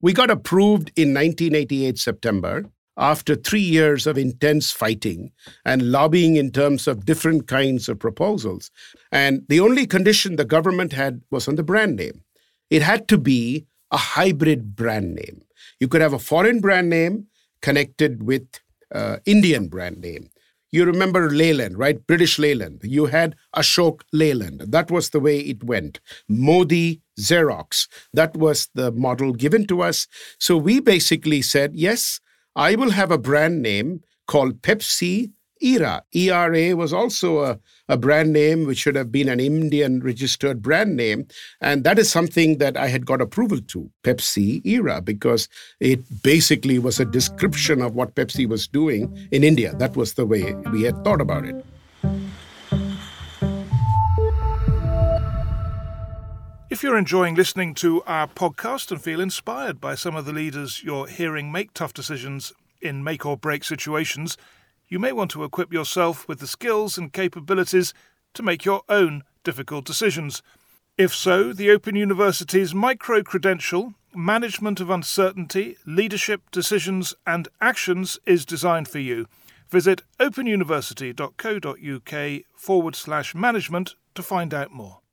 We 0.00 0.12
got 0.12 0.30
approved 0.30 0.92
in 0.96 1.14
1988 1.14 1.98
September 1.98 2.70
after 2.96 3.34
three 3.34 3.60
years 3.60 4.06
of 4.06 4.16
intense 4.16 4.70
fighting 4.70 5.32
and 5.64 5.90
lobbying 5.90 6.36
in 6.36 6.50
terms 6.50 6.86
of 6.86 7.04
different 7.04 7.46
kinds 7.46 7.88
of 7.88 7.98
proposals. 7.98 8.70
And 9.10 9.42
the 9.48 9.60
only 9.60 9.86
condition 9.86 10.36
the 10.36 10.44
government 10.44 10.92
had 10.92 11.22
was 11.30 11.48
on 11.48 11.56
the 11.56 11.62
brand 11.62 11.96
name. 11.96 12.22
It 12.70 12.82
had 12.82 13.08
to 13.08 13.18
be 13.18 13.66
a 13.90 13.96
hybrid 13.96 14.76
brand 14.76 15.14
name. 15.14 15.42
You 15.80 15.88
could 15.88 16.00
have 16.00 16.12
a 16.12 16.18
foreign 16.18 16.60
brand 16.60 16.88
name 16.88 17.26
connected 17.62 18.22
with 18.22 18.46
uh, 18.94 19.16
Indian 19.26 19.68
brand 19.68 20.00
name. 20.00 20.30
You 20.70 20.84
remember 20.84 21.30
Leyland, 21.30 21.78
right? 21.78 22.04
British 22.04 22.36
Leyland. 22.36 22.80
You 22.82 23.06
had 23.06 23.36
Ashok 23.54 24.00
Leyland. 24.12 24.60
That 24.72 24.90
was 24.90 25.10
the 25.10 25.20
way 25.20 25.38
it 25.38 25.62
went. 25.62 26.00
Modi 26.28 27.00
Xerox. 27.18 27.86
That 28.12 28.36
was 28.36 28.68
the 28.74 28.90
model 28.90 29.32
given 29.32 29.68
to 29.68 29.82
us. 29.82 30.08
So 30.40 30.56
we 30.56 30.80
basically 30.80 31.42
said, 31.42 31.76
yes, 31.76 32.18
I 32.56 32.74
will 32.76 32.90
have 32.90 33.10
a 33.10 33.18
brand 33.18 33.62
name 33.62 34.02
called 34.26 34.62
Pepsi 34.62 35.32
ERA. 35.60 36.02
ERA 36.12 36.76
was 36.76 36.92
also 36.92 37.42
a, 37.42 37.58
a 37.88 37.96
brand 37.96 38.32
name 38.32 38.66
which 38.66 38.78
should 38.78 38.96
have 38.96 39.10
been 39.10 39.28
an 39.28 39.40
Indian 39.40 40.00
registered 40.00 40.62
brand 40.62 40.96
name. 40.96 41.26
And 41.60 41.84
that 41.84 41.98
is 41.98 42.10
something 42.10 42.58
that 42.58 42.76
I 42.76 42.88
had 42.88 43.06
got 43.06 43.20
approval 43.20 43.60
to, 43.68 43.90
Pepsi 44.02 44.64
ERA, 44.66 45.00
because 45.00 45.48
it 45.80 46.00
basically 46.22 46.78
was 46.78 47.00
a 47.00 47.04
description 47.04 47.80
of 47.80 47.94
what 47.94 48.14
Pepsi 48.14 48.48
was 48.48 48.68
doing 48.68 49.28
in 49.30 49.42
India. 49.42 49.74
That 49.76 49.96
was 49.96 50.14
the 50.14 50.26
way 50.26 50.54
we 50.72 50.82
had 50.82 51.02
thought 51.04 51.20
about 51.20 51.44
it. 51.44 51.64
If 56.74 56.82
you're 56.82 56.98
enjoying 56.98 57.36
listening 57.36 57.74
to 57.74 58.02
our 58.02 58.26
podcast 58.26 58.90
and 58.90 59.00
feel 59.00 59.20
inspired 59.20 59.80
by 59.80 59.94
some 59.94 60.16
of 60.16 60.24
the 60.24 60.32
leaders 60.32 60.82
you're 60.82 61.06
hearing 61.06 61.52
make 61.52 61.72
tough 61.72 61.94
decisions 61.94 62.52
in 62.82 63.04
make 63.04 63.24
or 63.24 63.36
break 63.36 63.62
situations, 63.62 64.36
you 64.88 64.98
may 64.98 65.12
want 65.12 65.30
to 65.30 65.44
equip 65.44 65.72
yourself 65.72 66.26
with 66.26 66.40
the 66.40 66.48
skills 66.48 66.98
and 66.98 67.12
capabilities 67.12 67.94
to 68.32 68.42
make 68.42 68.64
your 68.64 68.82
own 68.88 69.22
difficult 69.44 69.84
decisions. 69.84 70.42
If 70.98 71.14
so, 71.14 71.52
the 71.52 71.70
Open 71.70 71.94
University's 71.94 72.74
micro 72.74 73.22
credential, 73.22 73.94
Management 74.12 74.80
of 74.80 74.90
Uncertainty, 74.90 75.76
Leadership, 75.86 76.42
Decisions 76.50 77.14
and 77.24 77.46
Actions 77.60 78.18
is 78.26 78.44
designed 78.44 78.88
for 78.88 78.98
you. 78.98 79.28
Visit 79.68 80.02
openuniversity.co.uk 80.18 82.42
forward 82.56 82.96
slash 82.96 83.32
management 83.32 83.94
to 84.16 84.24
find 84.24 84.52
out 84.52 84.72
more. 84.72 85.03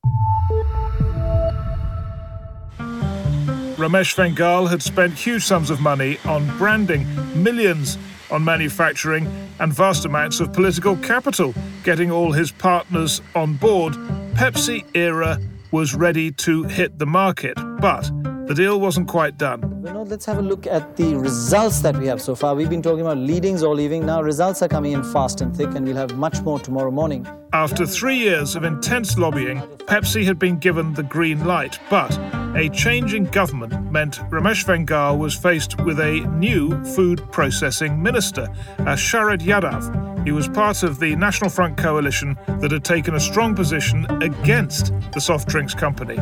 Ramesh 3.81 4.13
Vangal 4.13 4.69
had 4.69 4.83
spent 4.83 5.15
huge 5.15 5.43
sums 5.43 5.71
of 5.71 5.81
money 5.81 6.19
on 6.25 6.45
branding, 6.59 7.07
millions 7.33 7.97
on 8.29 8.45
manufacturing, 8.45 9.25
and 9.59 9.73
vast 9.73 10.05
amounts 10.05 10.39
of 10.39 10.53
political 10.53 10.95
capital, 10.97 11.55
getting 11.83 12.11
all 12.11 12.31
his 12.31 12.51
partners 12.51 13.23
on 13.33 13.55
board. 13.55 13.93
Pepsi 14.35 14.85
era 14.93 15.39
was 15.71 15.95
ready 15.95 16.31
to 16.31 16.63
hit 16.65 16.99
the 16.99 17.07
market, 17.07 17.55
but 17.79 18.07
the 18.47 18.53
deal 18.55 18.79
wasn't 18.79 19.07
quite 19.07 19.37
done. 19.37 19.61
You 19.85 19.93
know, 19.93 20.03
let's 20.03 20.25
have 20.25 20.37
a 20.37 20.41
look 20.41 20.67
at 20.67 20.95
the 20.95 21.15
results 21.15 21.79
that 21.81 21.95
we 21.97 22.07
have 22.07 22.21
so 22.21 22.35
far. 22.35 22.55
We've 22.55 22.69
been 22.69 22.81
talking 22.81 23.01
about 23.01 23.17
leadings 23.17 23.63
or 23.63 23.75
leaving. 23.75 24.05
Now 24.05 24.21
results 24.21 24.61
are 24.61 24.67
coming 24.67 24.91
in 24.93 25.03
fast 25.03 25.41
and 25.41 25.55
thick, 25.55 25.73
and 25.75 25.85
we'll 25.85 25.95
have 25.95 26.15
much 26.17 26.41
more 26.41 26.59
tomorrow 26.59 26.91
morning. 26.91 27.27
After 27.53 27.85
three 27.85 28.17
years 28.17 28.55
of 28.55 28.63
intense 28.63 29.17
lobbying, 29.17 29.59
Pepsi 29.87 30.23
had 30.23 30.39
been 30.39 30.57
given 30.57 30.93
the 30.93 31.03
green 31.03 31.45
light, 31.45 31.79
but 31.89 32.17
a 32.55 32.69
change 32.69 33.13
in 33.13 33.25
government 33.25 33.91
meant 33.91 34.19
Ramesh 34.29 34.65
Vangal 34.65 35.17
was 35.17 35.35
faced 35.35 35.79
with 35.81 35.99
a 35.99 36.21
new 36.37 36.83
food 36.83 37.21
processing 37.31 38.01
minister, 38.01 38.47
Sharad 38.79 39.41
Yadav. 39.41 40.25
He 40.25 40.31
was 40.31 40.47
part 40.47 40.83
of 40.83 40.99
the 40.99 41.15
National 41.15 41.49
Front 41.49 41.77
coalition 41.77 42.37
that 42.59 42.71
had 42.71 42.83
taken 42.83 43.15
a 43.15 43.19
strong 43.19 43.55
position 43.55 44.05
against 44.21 44.93
the 45.13 45.19
soft 45.19 45.47
drinks 45.47 45.73
company. 45.73 46.19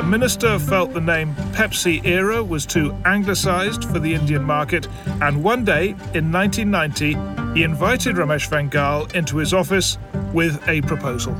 The 0.00 0.06
minister 0.06 0.58
felt 0.58 0.94
the 0.94 1.00
name 1.02 1.34
Pepsi 1.52 2.02
Era 2.06 2.42
was 2.42 2.64
too 2.64 2.96
anglicised 3.04 3.84
for 3.84 3.98
the 3.98 4.14
Indian 4.14 4.42
market, 4.42 4.88
and 5.20 5.44
one 5.44 5.62
day 5.62 5.90
in 6.14 6.32
1990, 6.32 7.52
he 7.52 7.64
invited 7.64 8.16
Ramesh 8.16 8.48
Vangal 8.48 9.14
into 9.14 9.36
his 9.36 9.52
office 9.52 9.98
with 10.32 10.66
a 10.66 10.80
proposal. 10.80 11.34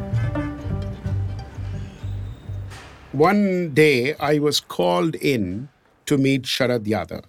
One 3.12 3.73
day, 3.73 4.14
I 4.17 4.38
was 4.38 4.61
called 4.61 5.14
in 5.14 5.71
to 6.05 6.19
meet 6.19 6.43
Sharad 6.43 6.85
Yadav. 6.85 7.25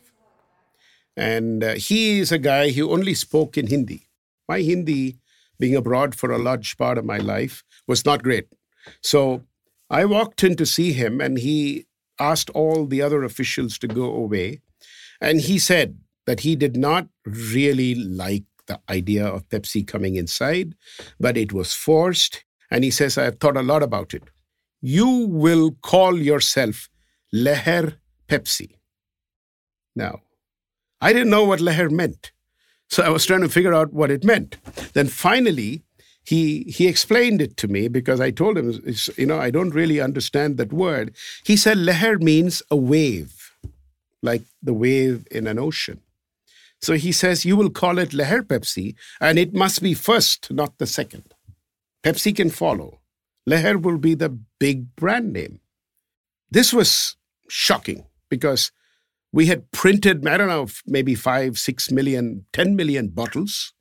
And 1.16 1.64
uh, 1.64 1.76
he 1.76 2.20
is 2.20 2.34
a 2.34 2.40
guy 2.40 2.72
who 2.72 2.92
only 2.92 3.14
spoke 3.14 3.58
in 3.58 3.68
Hindi. 3.68 4.10
My 4.50 4.60
Hindi, 4.60 5.16
being 5.58 5.78
abroad 5.78 6.14
for 6.14 6.30
a 6.30 6.38
large 6.38 6.78
part 6.78 6.98
of 6.98 7.06
my 7.06 7.20
life, 7.20 7.64
was 7.88 8.06
not 8.06 8.22
great. 8.22 8.48
So 9.02 9.44
I 9.92 10.06
walked 10.06 10.42
in 10.44 10.56
to 10.56 10.66
see 10.66 10.94
him, 10.94 11.20
and 11.20 11.38
he 11.38 11.86
asked 12.18 12.50
all 12.52 12.86
the 12.86 13.02
other 13.02 13.24
officials 13.24 13.78
to 13.80 13.88
go 13.88 14.06
away. 14.06 14.62
And 15.20 15.42
he 15.42 15.60
said 15.60 16.00
that 16.26 16.40
he 16.40 16.56
did 16.56 16.78
not 16.78 17.08
really 17.26 17.96
like 17.96 18.46
the 18.68 18.80
idea 18.90 19.28
of 19.28 19.50
Pepsi 19.50 19.86
coming 19.86 20.16
inside, 20.16 20.76
but 21.20 21.36
it 21.36 21.52
was 21.52 21.74
forced. 21.74 22.46
And 22.72 22.86
he 22.86 22.92
says, 22.92 23.18
I 23.18 23.26
have 23.26 23.40
thought 23.40 23.58
a 23.58 23.62
lot 23.62 23.84
about 23.84 24.14
it. 24.14 24.24
You 24.82 25.28
will 25.28 25.72
call 25.84 26.18
yourself 26.18 26.90
Leher 27.36 27.98
Pepsi. 28.30 28.78
Now, 29.94 30.22
I 31.02 31.12
didn't 31.12 31.32
know 31.32 31.44
what 31.44 31.60
Leher 31.60 31.92
meant. 31.92 32.32
So 32.90 33.04
I 33.04 33.10
was 33.10 33.26
trying 33.26 33.42
to 33.42 33.50
figure 33.50 33.74
out 33.74 33.92
what 33.92 34.12
it 34.12 34.24
meant. 34.24 34.58
Then 34.94 35.08
finally, 35.08 35.84
he 36.24 36.64
he 36.64 36.88
explained 36.88 37.42
it 37.42 37.58
to 37.58 37.68
me 37.68 37.88
because 37.88 38.20
I 38.20 38.32
told 38.32 38.58
him, 38.58 38.80
you 39.18 39.26
know, 39.26 39.40
I 39.40 39.50
don't 39.50 39.72
really 39.72 40.00
understand 40.00 40.58
that 40.58 40.72
word. 40.72 41.16
He 41.44 41.58
said 41.58 41.78
leher 41.78 42.22
means 42.22 42.62
a 42.70 42.76
wave, 42.76 43.52
like 44.22 44.44
the 44.62 44.74
wave 44.74 45.28
in 45.32 45.48
an 45.48 45.58
ocean. 45.60 46.02
So 46.80 46.94
he 46.94 47.12
says 47.12 47.46
you 47.46 47.56
will 47.56 47.70
call 47.70 47.98
it 47.98 48.10
leher 48.10 48.42
Pepsi, 48.42 48.96
and 49.20 49.38
it 49.40 49.54
must 49.54 49.82
be 49.82 49.94
first, 49.94 50.52
not 50.52 50.78
the 50.78 50.88
second. 50.88 51.34
Pepsi 52.04 52.36
can 52.36 52.50
follow. 52.50 53.00
Leher 53.50 53.82
will 53.82 53.98
be 53.98 54.14
the 54.14 54.30
big 54.60 54.96
brand 54.96 55.34
name. 55.34 55.60
This 56.50 56.74
was 56.74 57.16
shocking 57.48 58.06
because 58.30 58.72
we 59.32 59.48
had 59.48 59.72
printed, 59.72 60.28
I 60.28 60.38
don't 60.38 60.48
know, 60.48 60.68
maybe 60.86 61.16
five, 61.16 61.58
six 61.58 61.92
million, 61.92 62.46
ten 62.54 62.76
million 62.76 63.08
bottles. 63.08 63.74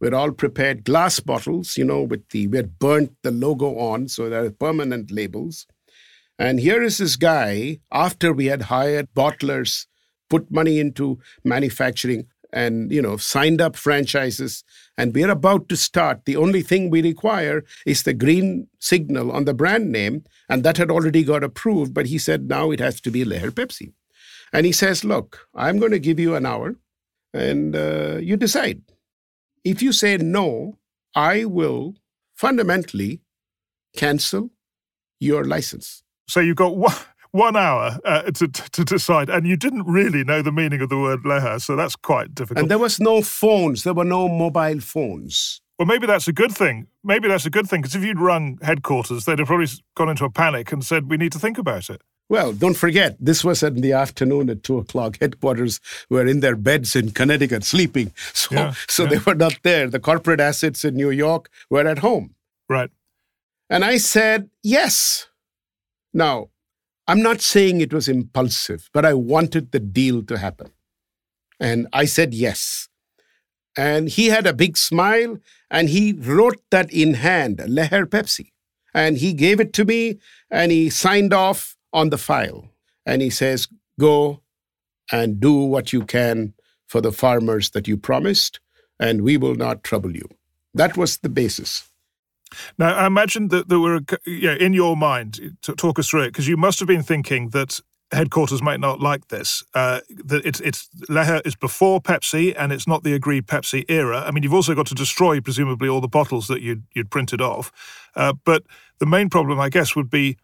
We're 0.00 0.14
all 0.14 0.32
prepared 0.32 0.84
glass 0.84 1.20
bottles, 1.20 1.76
you 1.76 1.84
know, 1.84 2.02
with 2.02 2.28
the, 2.30 2.46
we 2.48 2.56
had 2.56 2.78
burnt 2.78 3.12
the 3.22 3.30
logo 3.30 3.76
on, 3.78 4.08
so 4.08 4.28
there 4.28 4.44
are 4.44 4.50
permanent 4.50 5.10
labels. 5.10 5.66
And 6.38 6.58
here 6.58 6.82
is 6.82 6.98
this 6.98 7.16
guy, 7.16 7.80
after 7.92 8.32
we 8.32 8.46
had 8.46 8.62
hired 8.62 9.12
bottlers, 9.14 9.86
put 10.30 10.50
money 10.50 10.78
into 10.78 11.18
manufacturing, 11.44 12.28
and 12.52 12.90
you 12.90 13.00
know 13.00 13.16
signed 13.16 13.60
up 13.60 13.76
franchises 13.76 14.64
and 14.98 15.14
we're 15.14 15.30
about 15.30 15.68
to 15.68 15.76
start. 15.76 16.24
The 16.24 16.36
only 16.36 16.62
thing 16.62 16.90
we 16.90 17.02
require 17.02 17.64
is 17.86 18.02
the 18.02 18.14
green 18.14 18.68
signal 18.78 19.32
on 19.32 19.44
the 19.44 19.54
brand 19.54 19.92
name 19.92 20.24
and 20.48 20.64
that 20.64 20.76
had 20.76 20.90
already 20.90 21.22
got 21.22 21.44
approved 21.44 21.94
but 21.94 22.06
he 22.06 22.18
said 22.18 22.48
now 22.48 22.70
it 22.70 22.80
has 22.80 23.00
to 23.02 23.10
be 23.10 23.24
leher 23.24 23.50
pepsi. 23.50 23.92
And 24.52 24.66
he 24.66 24.72
says 24.72 25.04
look 25.04 25.46
i'm 25.54 25.78
going 25.78 25.92
to 25.92 25.98
give 25.98 26.18
you 26.18 26.34
an 26.34 26.46
hour 26.46 26.76
and 27.32 27.76
uh, 27.76 28.18
you 28.20 28.36
decide 28.36 28.82
if 29.64 29.82
you 29.82 29.92
say 29.92 30.16
no 30.16 30.76
i 31.14 31.44
will 31.44 31.94
fundamentally 32.34 33.20
cancel 33.96 34.50
your 35.18 35.44
license 35.44 36.02
so 36.28 36.40
you've 36.40 36.56
got 36.56 36.76
one, 36.76 36.94
one 37.32 37.56
hour 37.56 37.98
uh, 38.04 38.22
to, 38.22 38.48
to 38.48 38.84
decide, 38.84 39.28
and 39.28 39.46
you 39.46 39.56
didn't 39.56 39.84
really 39.84 40.24
know 40.24 40.42
the 40.42 40.52
meaning 40.52 40.80
of 40.80 40.88
the 40.88 40.98
word 40.98 41.22
leher, 41.24 41.60
so 41.60 41.76
that's 41.76 41.96
quite 41.96 42.34
difficult. 42.34 42.60
And 42.60 42.70
there 42.70 42.78
was 42.78 43.00
no 43.00 43.22
phones, 43.22 43.84
there 43.84 43.94
were 43.94 44.04
no 44.04 44.28
mobile 44.28 44.80
phones. 44.80 45.60
Well, 45.78 45.86
maybe 45.86 46.06
that's 46.06 46.28
a 46.28 46.32
good 46.32 46.52
thing. 46.52 46.88
Maybe 47.02 47.28
that's 47.28 47.46
a 47.46 47.50
good 47.50 47.68
thing, 47.68 47.80
because 47.80 47.94
if 47.94 48.04
you'd 48.04 48.20
rung 48.20 48.58
headquarters, 48.62 49.24
they'd 49.24 49.38
have 49.38 49.48
probably 49.48 49.68
gone 49.96 50.08
into 50.08 50.24
a 50.24 50.30
panic 50.30 50.72
and 50.72 50.84
said, 50.84 51.10
we 51.10 51.16
need 51.16 51.32
to 51.32 51.38
think 51.38 51.58
about 51.58 51.88
it. 51.88 52.02
Well, 52.30 52.52
don't 52.52 52.76
forget, 52.76 53.16
this 53.18 53.44
was 53.44 53.60
in 53.64 53.80
the 53.80 53.92
afternoon 53.92 54.50
at 54.50 54.62
two 54.62 54.78
o'clock. 54.78 55.18
Headquarters 55.20 55.80
were 56.08 56.24
in 56.28 56.38
their 56.38 56.54
beds 56.54 56.94
in 56.94 57.10
Connecticut 57.10 57.64
sleeping. 57.64 58.12
So, 58.32 58.54
yeah, 58.54 58.74
so 58.88 59.02
yeah. 59.02 59.08
they 59.08 59.18
were 59.18 59.34
not 59.34 59.58
there. 59.64 59.90
The 59.90 59.98
corporate 59.98 60.38
assets 60.38 60.84
in 60.84 60.94
New 60.94 61.10
York 61.10 61.50
were 61.68 61.88
at 61.88 61.98
home. 61.98 62.36
Right. 62.68 62.90
And 63.68 63.84
I 63.84 63.96
said, 63.96 64.48
yes. 64.62 65.26
Now, 66.14 66.50
I'm 67.08 67.20
not 67.20 67.40
saying 67.40 67.80
it 67.80 67.92
was 67.92 68.06
impulsive, 68.06 68.90
but 68.94 69.04
I 69.04 69.12
wanted 69.12 69.72
the 69.72 69.80
deal 69.80 70.22
to 70.22 70.38
happen. 70.38 70.70
And 71.58 71.88
I 71.92 72.04
said 72.04 72.32
yes. 72.32 72.88
And 73.76 74.08
he 74.08 74.26
had 74.26 74.46
a 74.46 74.52
big 74.52 74.76
smile 74.76 75.38
and 75.68 75.88
he 75.88 76.12
wrote 76.12 76.62
that 76.70 76.92
in 76.92 77.14
hand, 77.14 77.58
Leher 77.58 78.04
Pepsi. 78.04 78.52
And 78.94 79.16
he 79.16 79.32
gave 79.32 79.58
it 79.58 79.72
to 79.72 79.84
me 79.84 80.20
and 80.48 80.70
he 80.70 80.90
signed 80.90 81.34
off 81.34 81.76
on 81.92 82.10
the 82.10 82.18
file. 82.18 82.70
And 83.06 83.22
he 83.22 83.30
says, 83.30 83.68
Go 83.98 84.42
and 85.12 85.40
do 85.40 85.64
what 85.64 85.92
you 85.92 86.04
can 86.04 86.54
for 86.86 87.00
the 87.00 87.12
farmers 87.12 87.70
that 87.70 87.86
you 87.86 87.96
promised, 87.96 88.60
and 88.98 89.22
we 89.22 89.36
will 89.36 89.54
not 89.54 89.84
trouble 89.84 90.14
you. 90.16 90.28
That 90.74 90.96
was 90.96 91.18
the 91.18 91.28
basis. 91.28 91.88
Now, 92.78 92.94
I 92.94 93.06
imagine 93.06 93.48
that 93.48 93.68
there 93.68 93.78
were, 93.78 94.00
yeah, 94.26 94.54
in 94.54 94.72
your 94.72 94.96
mind, 94.96 95.56
talk 95.62 95.98
us 95.98 96.08
through 96.08 96.22
it, 96.22 96.28
because 96.28 96.48
you 96.48 96.56
must 96.56 96.80
have 96.80 96.88
been 96.88 97.02
thinking 97.02 97.50
that 97.50 97.80
headquarters 98.12 98.60
might 98.60 98.80
not 98.80 99.00
like 99.00 99.28
this. 99.28 99.62
Uh, 99.74 100.00
that 100.24 100.44
it's 100.44 100.60
it's 100.60 100.88
Leher 101.08 101.46
is 101.46 101.54
before 101.54 102.00
Pepsi, 102.00 102.54
and 102.58 102.72
it's 102.72 102.88
not 102.88 103.04
the 103.04 103.14
agreed 103.14 103.46
Pepsi 103.46 103.84
era. 103.88 104.24
I 104.26 104.30
mean, 104.30 104.42
you've 104.42 104.54
also 104.54 104.74
got 104.74 104.86
to 104.86 104.94
destroy 104.94 105.40
presumably 105.40 105.88
all 105.88 106.00
the 106.00 106.08
bottles 106.08 106.48
that 106.48 106.60
you'd 106.60 106.82
you'd 106.94 107.10
printed 107.10 107.40
off. 107.40 107.70
Uh, 108.16 108.32
but 108.44 108.64
the 108.98 109.06
main 109.06 109.30
problem, 109.30 109.60
I 109.60 109.68
guess, 109.68 109.94
would 109.94 110.10
be 110.10 110.36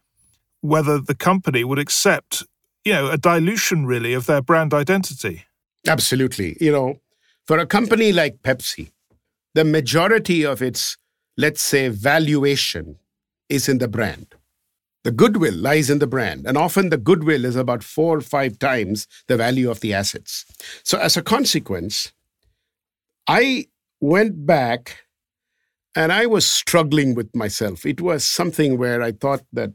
whether 0.61 0.99
the 0.99 1.15
company 1.15 1.63
would 1.63 1.79
accept, 1.79 2.43
you 2.83 2.93
know, 2.93 3.09
a 3.09 3.17
dilution 3.17 3.85
really 3.85 4.13
of 4.13 4.25
their 4.25 4.41
brand 4.41 4.73
identity. 4.73 5.45
Absolutely. 5.87 6.57
You 6.59 6.71
know, 6.71 7.01
for 7.45 7.57
a 7.59 7.65
company 7.65 8.11
like 8.11 8.41
Pepsi, 8.43 8.91
the 9.53 9.63
majority 9.63 10.45
of 10.45 10.61
its 10.61 10.97
let's 11.37 11.61
say, 11.61 11.87
valuation 11.87 12.97
is 13.47 13.69
in 13.69 13.77
the 13.77 13.87
brand. 13.87 14.33
The 15.03 15.11
goodwill 15.11 15.53
lies 15.53 15.89
in 15.89 15.99
the 15.99 16.07
brand, 16.07 16.45
and 16.45 16.57
often 16.57 16.89
the 16.89 16.97
goodwill 16.97 17.45
is 17.45 17.55
about 17.55 17.83
four 17.83 18.17
or 18.17 18.21
five 18.21 18.59
times 18.59 19.07
the 19.27 19.37
value 19.37 19.69
of 19.69 19.79
the 19.79 19.93
assets. 19.93 20.43
So, 20.83 20.97
as 20.97 21.15
a 21.15 21.21
consequence, 21.21 22.11
I 23.27 23.67
went 24.01 24.45
back 24.45 25.05
and 25.95 26.11
I 26.11 26.25
was 26.25 26.45
struggling 26.45 27.15
with 27.15 27.33
myself. 27.33 27.85
It 27.85 28.01
was 28.01 28.25
something 28.25 28.77
where 28.77 29.01
I 29.01 29.11
thought 29.13 29.43
that, 29.53 29.71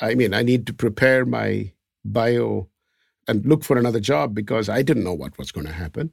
I 0.00 0.14
mean, 0.14 0.34
I 0.34 0.42
need 0.42 0.66
to 0.66 0.74
prepare 0.74 1.24
my 1.24 1.72
bio 2.04 2.68
and 3.26 3.44
look 3.46 3.64
for 3.64 3.78
another 3.78 4.00
job 4.00 4.34
because 4.34 4.68
I 4.68 4.82
didn't 4.82 5.04
know 5.04 5.14
what 5.14 5.38
was 5.38 5.52
going 5.52 5.66
to 5.66 5.72
happen 5.72 6.12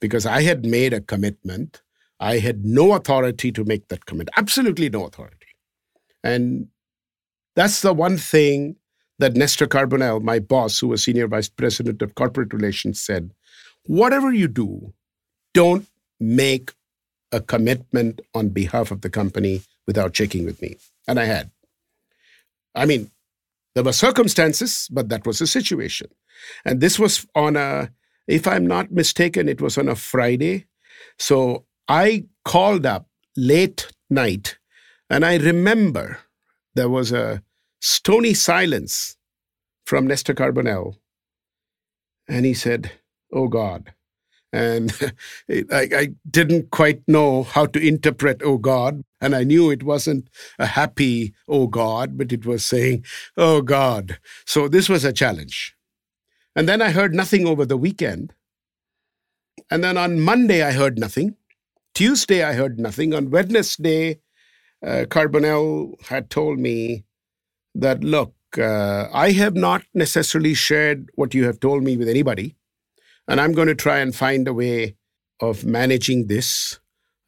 because 0.00 0.26
I 0.26 0.42
had 0.42 0.64
made 0.64 0.92
a 0.92 1.00
commitment 1.00 1.82
I 2.22 2.38
had 2.38 2.64
no 2.64 2.92
authority 2.92 3.50
to 3.50 3.64
make 3.64 3.88
that 3.88 4.06
comment, 4.06 4.28
absolutely 4.36 4.88
no 4.88 5.04
authority. 5.06 5.48
And 6.22 6.68
that's 7.56 7.82
the 7.82 7.92
one 7.92 8.16
thing 8.16 8.76
that 9.18 9.34
Nestor 9.34 9.66
Carbonell, 9.66 10.22
my 10.22 10.38
boss, 10.38 10.78
who 10.78 10.88
was 10.88 11.02
senior 11.02 11.26
vice 11.26 11.48
president 11.48 12.00
of 12.00 12.14
corporate 12.14 12.54
relations, 12.54 13.00
said 13.00 13.32
whatever 13.86 14.32
you 14.32 14.46
do, 14.46 14.94
don't 15.52 15.88
make 16.20 16.72
a 17.32 17.40
commitment 17.40 18.20
on 18.34 18.50
behalf 18.50 18.92
of 18.92 19.00
the 19.00 19.10
company 19.10 19.62
without 19.88 20.14
checking 20.14 20.44
with 20.44 20.62
me. 20.62 20.76
And 21.08 21.18
I 21.18 21.24
had. 21.24 21.50
I 22.76 22.86
mean, 22.86 23.10
there 23.74 23.84
were 23.84 23.92
circumstances, 23.92 24.88
but 24.90 25.08
that 25.08 25.26
was 25.26 25.38
the 25.38 25.46
situation. 25.46 26.08
And 26.64 26.80
this 26.80 26.98
was 26.98 27.26
on 27.34 27.56
a, 27.56 27.90
if 28.26 28.46
I'm 28.46 28.66
not 28.66 28.92
mistaken, 28.92 29.48
it 29.48 29.60
was 29.60 29.78
on 29.78 29.88
a 29.88 29.96
Friday. 29.96 30.66
So 31.18 31.64
I 31.88 32.26
called 32.44 32.86
up 32.86 33.08
late 33.36 33.88
night 34.10 34.58
and 35.08 35.24
I 35.24 35.36
remember 35.36 36.18
there 36.74 36.88
was 36.88 37.12
a 37.12 37.42
stony 37.80 38.34
silence 38.34 39.16
from 39.84 40.06
Nestor 40.06 40.34
Carbonell. 40.34 40.94
And 42.28 42.46
he 42.46 42.54
said, 42.54 42.92
Oh 43.32 43.48
God. 43.48 43.92
And 44.52 44.92
I, 45.50 45.88
I, 45.94 46.08
didn't 46.30 46.70
quite 46.70 47.02
know 47.08 47.42
how 47.42 47.66
to 47.66 47.80
interpret, 47.80 48.42
oh 48.44 48.58
God. 48.58 49.02
And 49.20 49.34
I 49.34 49.44
knew 49.44 49.70
it 49.70 49.82
wasn't 49.82 50.28
a 50.58 50.66
happy, 50.66 51.32
oh 51.48 51.66
God, 51.66 52.18
but 52.18 52.32
it 52.32 52.44
was 52.44 52.64
saying, 52.64 53.04
oh 53.36 53.62
God. 53.62 54.18
So 54.44 54.68
this 54.68 54.88
was 54.88 55.04
a 55.04 55.12
challenge. 55.12 55.74
And 56.54 56.68
then 56.68 56.82
I 56.82 56.90
heard 56.90 57.14
nothing 57.14 57.46
over 57.46 57.64
the 57.64 57.78
weekend. 57.78 58.34
And 59.70 59.82
then 59.82 59.96
on 59.96 60.20
Monday, 60.20 60.62
I 60.62 60.72
heard 60.72 60.98
nothing. 60.98 61.36
Tuesday, 61.94 62.42
I 62.42 62.52
heard 62.52 62.78
nothing. 62.78 63.14
On 63.14 63.30
Wednesday, 63.30 64.20
uh, 64.84 65.04
Carbonell 65.08 66.00
had 66.08 66.30
told 66.30 66.58
me 66.58 67.04
that, 67.74 68.02
look, 68.02 68.34
uh, 68.58 69.08
I 69.12 69.32
have 69.32 69.54
not 69.54 69.82
necessarily 69.94 70.54
shared 70.54 71.10
what 71.14 71.34
you 71.34 71.44
have 71.44 71.60
told 71.60 71.82
me 71.82 71.96
with 71.96 72.08
anybody, 72.08 72.56
and 73.28 73.40
I'm 73.40 73.52
going 73.52 73.68
to 73.68 73.74
try 73.74 73.98
and 73.98 74.14
find 74.14 74.46
a 74.48 74.54
way 74.54 74.96
of 75.40 75.64
managing 75.64 76.26
this. 76.26 76.78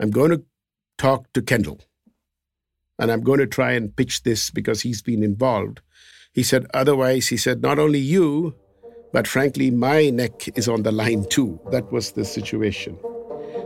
I'm 0.00 0.11
going 0.11 0.30
to 0.30 0.44
talk 0.98 1.33
to 1.33 1.42
Kendall, 1.42 1.80
and 2.98 3.11
I'm 3.11 3.22
going 3.22 3.40
to 3.40 3.46
try 3.46 3.72
and 3.72 3.94
pitch 3.94 4.22
this 4.22 4.50
because 4.50 4.83
he's 4.83 5.02
been 5.02 5.22
involved. 5.22 5.80
He 6.33 6.42
said, 6.42 6.66
otherwise, 6.74 7.28
he 7.28 7.37
said, 7.37 7.62
not 7.62 7.78
only 7.78 8.00
you, 8.00 8.54
but 9.12 9.28
frankly, 9.28 9.70
my 9.70 10.11
neck 10.11 10.48
is 10.59 10.68
on 10.68 10.83
the 10.83 10.90
line 10.90 11.26
too. 11.28 11.61
That 11.70 11.92
was 11.92 12.12
the 12.12 12.24
situation. 12.24 12.98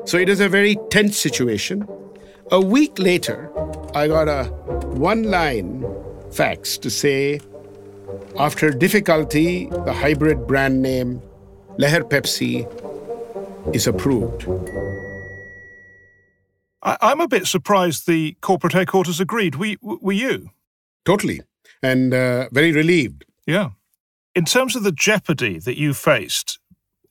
So 0.05 0.19
it 0.19 0.29
is 0.29 0.41
a 0.41 0.49
very 0.49 0.77
tense 0.91 1.17
situation. 1.17 1.89
A 2.51 2.61
week 2.61 2.99
later, 2.99 3.51
I 3.95 4.09
got 4.09 4.29
a 4.29 4.45
one 4.95 5.25
line 5.25 5.87
fax 6.31 6.77
to 6.79 6.91
say, 6.91 7.41
after 8.39 8.71
difficulty, 8.71 9.67
the 9.85 9.93
hybrid 9.93 10.47
brand 10.47 10.83
name 10.83 11.23
Leher 11.79 12.03
Pepsi 12.03 12.67
is 13.75 13.87
approved. 13.87 14.47
I, 16.83 17.13
am 17.13 17.21
a 17.21 17.29
bit 17.29 17.47
surprised 17.47 18.07
the 18.07 18.37
corporate 18.41 18.73
headquarters 18.73 19.21
agreed. 19.21 19.55
Were, 19.55 19.77
were 19.81 20.13
you? 20.13 20.51
Totally. 21.05 21.41
And 21.83 22.13
uh, 22.13 22.49
very 22.51 22.73
relieved. 22.73 23.25
Yeah. 23.47 23.71
In 24.35 24.45
terms 24.45 24.75
of 24.75 24.83
the 24.83 24.93
jeopardy 24.93 25.61
that 25.61 25.79
you 25.79 25.95
faced, 25.95 26.59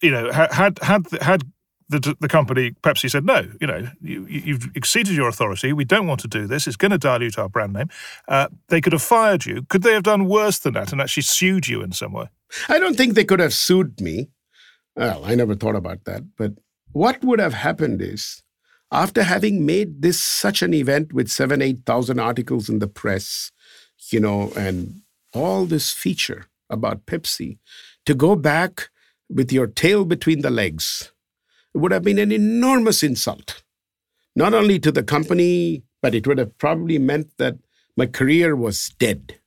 you 0.02 0.12
know, 0.12 0.32
had 0.32 0.80
had 0.80 1.08
had 1.22 1.44
the, 1.90 2.16
the 2.20 2.28
company 2.28 2.72
Pepsi 2.84 3.10
said 3.10 3.26
no. 3.26 3.50
You 3.62 3.68
know, 3.68 3.88
you, 4.02 4.26
you've 4.26 4.70
exceeded 4.76 5.16
your 5.16 5.30
authority. 5.30 5.74
We 5.74 5.86
don't 5.86 6.08
want 6.08 6.20
to 6.22 6.28
do 6.28 6.46
this. 6.46 6.68
It's 6.68 6.76
going 6.76 6.92
to 6.92 6.98
dilute 6.98 7.38
our 7.38 7.50
brand 7.50 7.74
name. 7.74 7.90
Uh, 8.28 8.48
they 8.68 8.82
could 8.82 8.94
have 8.94 9.02
fired 9.02 9.46
you. 9.46 9.64
Could 9.70 9.84
they 9.84 9.94
have 9.94 10.04
done 10.04 10.28
worse 10.28 10.60
than 10.60 10.74
that 10.74 10.92
and 10.92 11.02
actually 11.02 11.24
sued 11.24 11.68
you 11.68 11.82
in 11.82 11.94
some 11.94 12.12
way? 12.12 12.28
I 12.70 12.80
don't 12.80 12.96
think 12.96 13.16
they 13.16 13.26
could 13.26 13.40
have 13.40 13.54
sued 13.54 14.02
me. 14.02 14.30
Well, 14.98 15.24
I 15.24 15.36
never 15.36 15.56
thought 15.56 15.76
about 15.76 16.06
that. 16.06 16.24
But 16.36 16.54
what 16.92 17.24
would 17.24 17.40
have 17.40 17.54
happened 17.54 18.02
is 18.02 18.42
after 18.92 19.22
having 19.22 19.64
made 19.66 20.02
this 20.02 20.20
such 20.20 20.64
an 20.64 20.74
event 20.74 21.14
with 21.14 21.30
seven, 21.30 21.62
8,000 21.62 22.20
articles 22.20 22.68
in 22.68 22.80
the 22.80 22.88
press, 22.88 23.52
you 24.10 24.20
know, 24.20 24.52
and 24.58 25.02
all 25.34 25.66
this 25.66 25.94
feature 25.94 26.48
about 26.70 27.06
Pepsi, 27.06 27.60
to 28.08 28.16
go 28.16 28.36
back 28.36 28.90
with 29.30 29.52
your 29.52 29.68
tail 29.68 30.04
between 30.04 30.42
the 30.42 30.50
legs 30.50 31.12
would 31.76 31.92
have 31.92 32.04
been 32.04 32.18
an 32.18 32.32
enormous 32.32 33.04
insult, 33.04 33.64
not 34.36 34.56
only 34.56 34.80
to 34.80 34.92
the 34.92 35.04
company, 35.04 35.84
but 36.02 36.16
it 36.16 36.26
would 36.26 36.40
have 36.40 36.58
probably 36.58 36.98
meant 36.98 37.38
that 37.38 37.58
my 37.96 38.08
career 38.08 38.56
was 38.56 38.90
dead. 38.98 39.40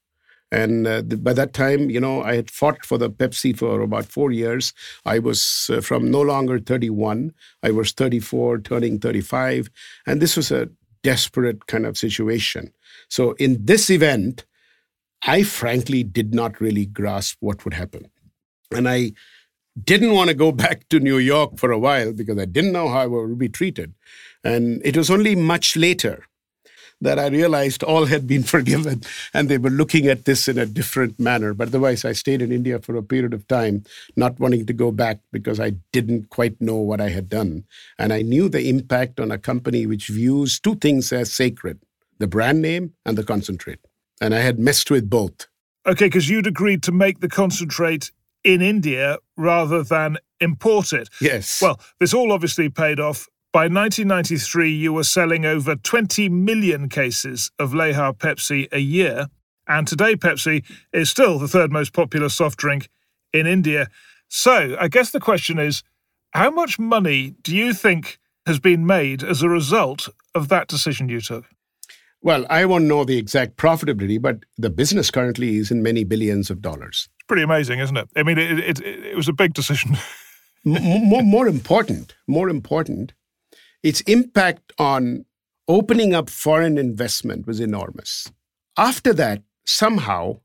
And 0.52 0.86
uh, 0.86 1.02
by 1.02 1.32
that 1.34 1.52
time, 1.52 1.90
you 1.90 2.00
know, 2.00 2.22
I 2.22 2.34
had 2.34 2.50
fought 2.50 2.84
for 2.84 2.98
the 2.98 3.10
Pepsi 3.10 3.56
for 3.56 3.80
about 3.80 4.06
four 4.06 4.32
years. 4.32 4.72
I 5.04 5.18
was 5.18 5.70
uh, 5.72 5.80
from 5.80 6.10
no 6.10 6.20
longer 6.20 6.58
31, 6.58 7.32
I 7.62 7.70
was 7.70 7.92
34, 7.92 8.58
turning 8.58 8.98
35. 8.98 9.70
And 10.06 10.20
this 10.20 10.36
was 10.36 10.50
a 10.50 10.68
desperate 11.02 11.66
kind 11.66 11.86
of 11.86 11.96
situation. 11.96 12.72
So 13.08 13.32
in 13.32 13.64
this 13.64 13.90
event, 13.90 14.44
I 15.26 15.42
frankly 15.42 16.02
did 16.02 16.34
not 16.34 16.60
really 16.60 16.86
grasp 16.86 17.36
what 17.40 17.64
would 17.64 17.74
happen. 17.74 18.10
And 18.72 18.88
I 18.88 19.12
didn't 19.82 20.12
want 20.12 20.28
to 20.28 20.34
go 20.34 20.52
back 20.64 20.88
to 20.88 20.98
New 20.98 21.18
York 21.18 21.58
for 21.58 21.70
a 21.70 21.78
while 21.78 22.12
because 22.12 22.38
I 22.38 22.46
didn't 22.46 22.72
know 22.72 22.88
how 22.88 23.00
I 23.00 23.06
would 23.06 23.38
be 23.38 23.48
treated. 23.48 23.94
And 24.42 24.80
it 24.84 24.96
was 24.96 25.10
only 25.10 25.36
much 25.36 25.76
later 25.76 26.24
that 27.00 27.18
I 27.18 27.28
realized 27.28 27.82
all 27.82 28.06
had 28.06 28.26
been 28.26 28.42
forgiven 28.54 29.02
and 29.32 29.48
they 29.48 29.58
were 29.58 29.70
looking 29.70 30.06
at 30.06 30.24
this 30.24 30.48
in 30.48 30.58
a 30.58 30.66
different 30.66 31.18
manner. 31.18 31.54
But 31.54 31.68
otherwise, 31.68 32.04
I 32.04 32.12
stayed 32.12 32.42
in 32.42 32.52
India 32.52 32.78
for 32.78 32.96
a 32.96 33.02
period 33.02 33.34
of 33.34 33.46
time, 33.48 33.84
not 34.16 34.38
wanting 34.38 34.66
to 34.66 34.72
go 34.72 34.90
back 34.90 35.20
because 35.32 35.60
I 35.60 35.70
didn't 35.92 36.30
quite 36.30 36.60
know 36.60 36.76
what 36.76 37.00
I 37.00 37.10
had 37.10 37.28
done. 37.28 37.64
And 37.98 38.12
I 38.12 38.22
knew 38.22 38.48
the 38.48 38.68
impact 38.68 39.20
on 39.20 39.30
a 39.30 39.38
company 39.38 39.86
which 39.86 40.08
views 40.08 40.60
two 40.60 40.76
things 40.76 41.12
as 41.12 41.32
sacred 41.32 41.80
the 42.18 42.26
brand 42.26 42.60
name 42.60 42.92
and 43.06 43.16
the 43.16 43.24
concentrate. 43.24 43.78
And 44.20 44.34
I 44.34 44.40
had 44.40 44.58
messed 44.58 44.90
with 44.90 45.08
both. 45.08 45.46
Okay, 45.86 46.04
because 46.04 46.28
you'd 46.28 46.46
agreed 46.46 46.82
to 46.82 46.92
make 46.92 47.20
the 47.20 47.28
concentrate 47.28 48.12
in 48.44 48.60
India 48.60 49.18
rather 49.36 49.82
than 49.82 50.18
import 50.40 50.92
it. 50.92 51.08
Yes. 51.20 51.60
Well, 51.62 51.80
this 51.98 52.14
all 52.14 52.32
obviously 52.32 52.68
paid 52.68 53.00
off. 53.00 53.26
By 53.52 53.62
1993, 53.62 54.70
you 54.70 54.92
were 54.92 55.02
selling 55.02 55.44
over 55.44 55.74
20 55.74 56.28
million 56.28 56.88
cases 56.88 57.50
of 57.58 57.72
Lehar 57.72 58.16
Pepsi 58.16 58.68
a 58.70 58.78
year. 58.78 59.26
And 59.66 59.88
today, 59.88 60.14
Pepsi 60.14 60.64
is 60.92 61.10
still 61.10 61.36
the 61.36 61.48
third 61.48 61.72
most 61.72 61.92
popular 61.92 62.28
soft 62.28 62.58
drink 62.58 62.88
in 63.32 63.48
India. 63.48 63.88
So, 64.28 64.76
I 64.78 64.86
guess 64.86 65.10
the 65.10 65.18
question 65.18 65.58
is 65.58 65.82
how 66.30 66.52
much 66.52 66.78
money 66.78 67.34
do 67.42 67.56
you 67.56 67.74
think 67.74 68.20
has 68.46 68.60
been 68.60 68.86
made 68.86 69.24
as 69.24 69.42
a 69.42 69.48
result 69.48 70.08
of 70.32 70.46
that 70.50 70.68
decision 70.68 71.08
you 71.08 71.20
took? 71.20 71.44
Well, 72.22 72.46
I 72.48 72.64
won't 72.66 72.84
know 72.84 73.02
the 73.02 73.18
exact 73.18 73.56
profitability, 73.56 74.22
but 74.22 74.44
the 74.58 74.70
business 74.70 75.10
currently 75.10 75.56
is 75.56 75.72
in 75.72 75.82
many 75.82 76.04
billions 76.04 76.50
of 76.50 76.62
dollars 76.62 77.08
It's 77.16 77.26
pretty 77.26 77.42
amazing, 77.42 77.80
isn't 77.80 77.96
it? 77.96 78.08
I 78.14 78.22
mean, 78.22 78.38
it, 78.38 78.60
it, 78.60 78.80
it 78.80 79.16
was 79.16 79.28
a 79.28 79.32
big 79.32 79.54
decision. 79.54 79.96
more, 80.64 81.22
more 81.24 81.48
important, 81.48 82.14
more 82.28 82.48
important, 82.48 83.12
its 83.83 84.01
impact 84.03 84.73
on 84.79 85.25
opening 85.69 86.14
up 86.14 86.29
foreign 86.29 86.79
investment 86.79 87.47
was 87.47 87.61
enormous. 87.61 88.31
After 88.77 89.12
that, 89.14 89.43
somehow, 89.64 90.40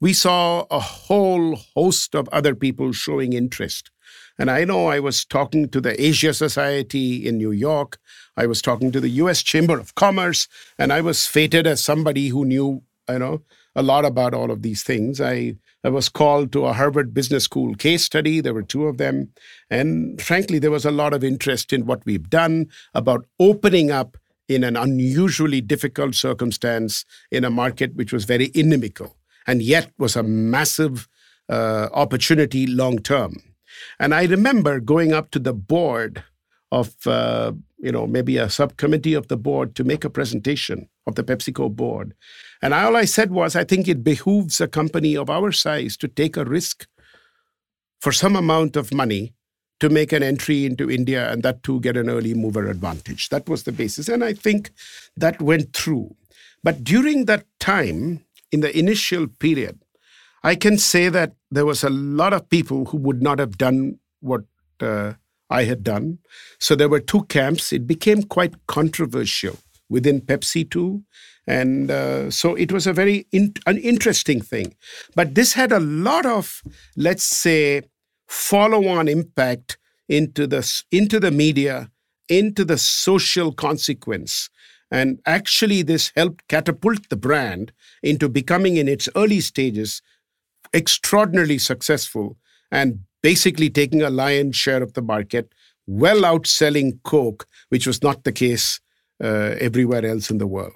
we 0.00 0.12
saw 0.12 0.66
a 0.70 0.80
whole 0.80 1.56
host 1.74 2.14
of 2.14 2.28
other 2.30 2.54
people 2.54 2.92
showing 2.92 3.32
interest. 3.32 3.90
And 4.38 4.50
I 4.50 4.64
know 4.64 4.86
I 4.86 4.98
was 4.98 5.24
talking 5.24 5.68
to 5.68 5.80
the 5.80 6.00
Asia 6.02 6.34
Society 6.34 7.26
in 7.26 7.38
New 7.38 7.52
York. 7.52 7.98
I 8.36 8.46
was 8.46 8.62
talking 8.62 8.90
to 8.92 9.00
the 9.00 9.10
US 9.10 9.42
Chamber 9.42 9.78
of 9.78 9.94
Commerce, 9.94 10.48
and 10.78 10.92
I 10.92 11.00
was 11.02 11.26
fated 11.26 11.66
as 11.66 11.84
somebody 11.84 12.28
who 12.28 12.44
knew, 12.44 12.82
you 13.08 13.18
know, 13.18 13.42
a 13.76 13.82
lot 13.82 14.04
about 14.04 14.34
all 14.34 14.50
of 14.50 14.62
these 14.62 14.82
things. 14.82 15.20
I 15.20 15.56
I 15.84 15.88
was 15.88 16.08
called 16.08 16.52
to 16.52 16.66
a 16.66 16.72
Harvard 16.72 17.12
Business 17.12 17.44
School 17.44 17.74
case 17.74 18.04
study. 18.04 18.40
There 18.40 18.54
were 18.54 18.62
two 18.62 18.86
of 18.86 18.98
them. 18.98 19.30
And 19.68 20.20
frankly, 20.20 20.58
there 20.58 20.70
was 20.70 20.84
a 20.84 20.90
lot 20.90 21.12
of 21.12 21.24
interest 21.24 21.72
in 21.72 21.86
what 21.86 22.04
we've 22.06 22.30
done 22.30 22.66
about 22.94 23.26
opening 23.40 23.90
up 23.90 24.16
in 24.48 24.64
an 24.64 24.76
unusually 24.76 25.60
difficult 25.60 26.14
circumstance 26.14 27.04
in 27.30 27.44
a 27.44 27.50
market 27.50 27.94
which 27.94 28.12
was 28.12 28.24
very 28.24 28.50
inimical 28.54 29.16
and 29.46 29.62
yet 29.62 29.90
was 29.98 30.14
a 30.14 30.22
massive 30.22 31.08
uh, 31.48 31.88
opportunity 31.92 32.66
long 32.66 32.98
term. 32.98 33.36
And 33.98 34.14
I 34.14 34.24
remember 34.24 34.78
going 34.80 35.12
up 35.12 35.30
to 35.32 35.38
the 35.38 35.54
board 35.54 36.22
of, 36.70 36.94
uh, 37.06 37.52
you 37.78 37.92
know, 37.92 38.06
maybe 38.06 38.36
a 38.36 38.48
subcommittee 38.48 39.14
of 39.14 39.28
the 39.28 39.36
board 39.36 39.74
to 39.76 39.84
make 39.84 40.04
a 40.04 40.10
presentation 40.10 40.88
of 41.06 41.16
the 41.16 41.24
PepsiCo 41.24 41.74
board. 41.74 42.14
And 42.62 42.72
all 42.72 42.96
I 42.96 43.04
said 43.04 43.32
was, 43.32 43.56
I 43.56 43.64
think 43.64 43.88
it 43.88 44.04
behooves 44.04 44.60
a 44.60 44.68
company 44.68 45.16
of 45.16 45.28
our 45.28 45.50
size 45.50 45.96
to 45.96 46.08
take 46.08 46.36
a 46.36 46.44
risk 46.44 46.86
for 48.00 48.12
some 48.12 48.36
amount 48.36 48.76
of 48.76 48.94
money 48.94 49.34
to 49.80 49.88
make 49.88 50.12
an 50.12 50.22
entry 50.22 50.64
into 50.64 50.88
India 50.88 51.32
and 51.32 51.42
that 51.42 51.64
to 51.64 51.80
get 51.80 51.96
an 51.96 52.08
early 52.08 52.34
mover 52.34 52.68
advantage. 52.68 53.30
That 53.30 53.48
was 53.48 53.64
the 53.64 53.72
basis. 53.72 54.08
And 54.08 54.22
I 54.22 54.32
think 54.32 54.70
that 55.16 55.42
went 55.42 55.72
through. 55.72 56.14
But 56.62 56.84
during 56.84 57.24
that 57.24 57.44
time, 57.58 58.24
in 58.52 58.60
the 58.60 58.76
initial 58.78 59.26
period, 59.26 59.82
I 60.44 60.54
can 60.54 60.78
say 60.78 61.08
that 61.08 61.34
there 61.50 61.66
was 61.66 61.82
a 61.82 61.90
lot 61.90 62.32
of 62.32 62.48
people 62.48 62.86
who 62.86 62.96
would 62.98 63.22
not 63.22 63.40
have 63.40 63.58
done 63.58 63.98
what 64.20 64.42
uh, 64.80 65.14
I 65.50 65.64
had 65.64 65.82
done. 65.82 66.18
So 66.60 66.76
there 66.76 66.88
were 66.88 67.00
two 67.00 67.24
camps. 67.24 67.72
It 67.72 67.88
became 67.88 68.22
quite 68.22 68.54
controversial 68.68 69.58
within 69.92 70.20
Pepsi 70.20 70.68
too. 70.68 71.04
And 71.46 71.90
uh, 71.90 72.30
so 72.30 72.54
it 72.54 72.72
was 72.72 72.86
a 72.86 72.92
very 72.92 73.26
in, 73.32 73.54
an 73.66 73.78
interesting 73.78 74.40
thing. 74.40 74.74
But 75.14 75.34
this 75.34 75.52
had 75.52 75.72
a 75.72 75.80
lot 75.80 76.24
of, 76.24 76.62
let's 76.96 77.24
say, 77.24 77.82
follow-on 78.28 79.08
impact 79.08 79.78
into 80.08 80.46
the 80.46 80.62
into 80.90 81.20
the 81.20 81.30
media, 81.30 81.90
into 82.28 82.64
the 82.64 82.78
social 82.78 83.52
consequence. 83.52 84.50
And 84.90 85.20
actually, 85.26 85.82
this 85.82 86.12
helped 86.14 86.48
catapult 86.48 87.08
the 87.08 87.16
brand 87.16 87.72
into 88.02 88.28
becoming, 88.28 88.76
in 88.76 88.88
its 88.88 89.08
early 89.16 89.40
stages, 89.40 90.02
extraordinarily 90.74 91.58
successful 91.58 92.36
and 92.70 93.00
basically 93.22 93.70
taking 93.70 94.02
a 94.02 94.10
lion's 94.10 94.56
share 94.56 94.82
of 94.82 94.92
the 94.92 95.02
market, 95.02 95.52
well 95.86 96.22
outselling 96.22 97.02
Coke, 97.04 97.46
which 97.70 97.86
was 97.86 98.02
not 98.02 98.24
the 98.24 98.32
case 98.32 98.80
uh, 99.22 99.56
everywhere 99.60 100.04
else 100.04 100.30
in 100.30 100.38
the 100.38 100.46
world. 100.46 100.74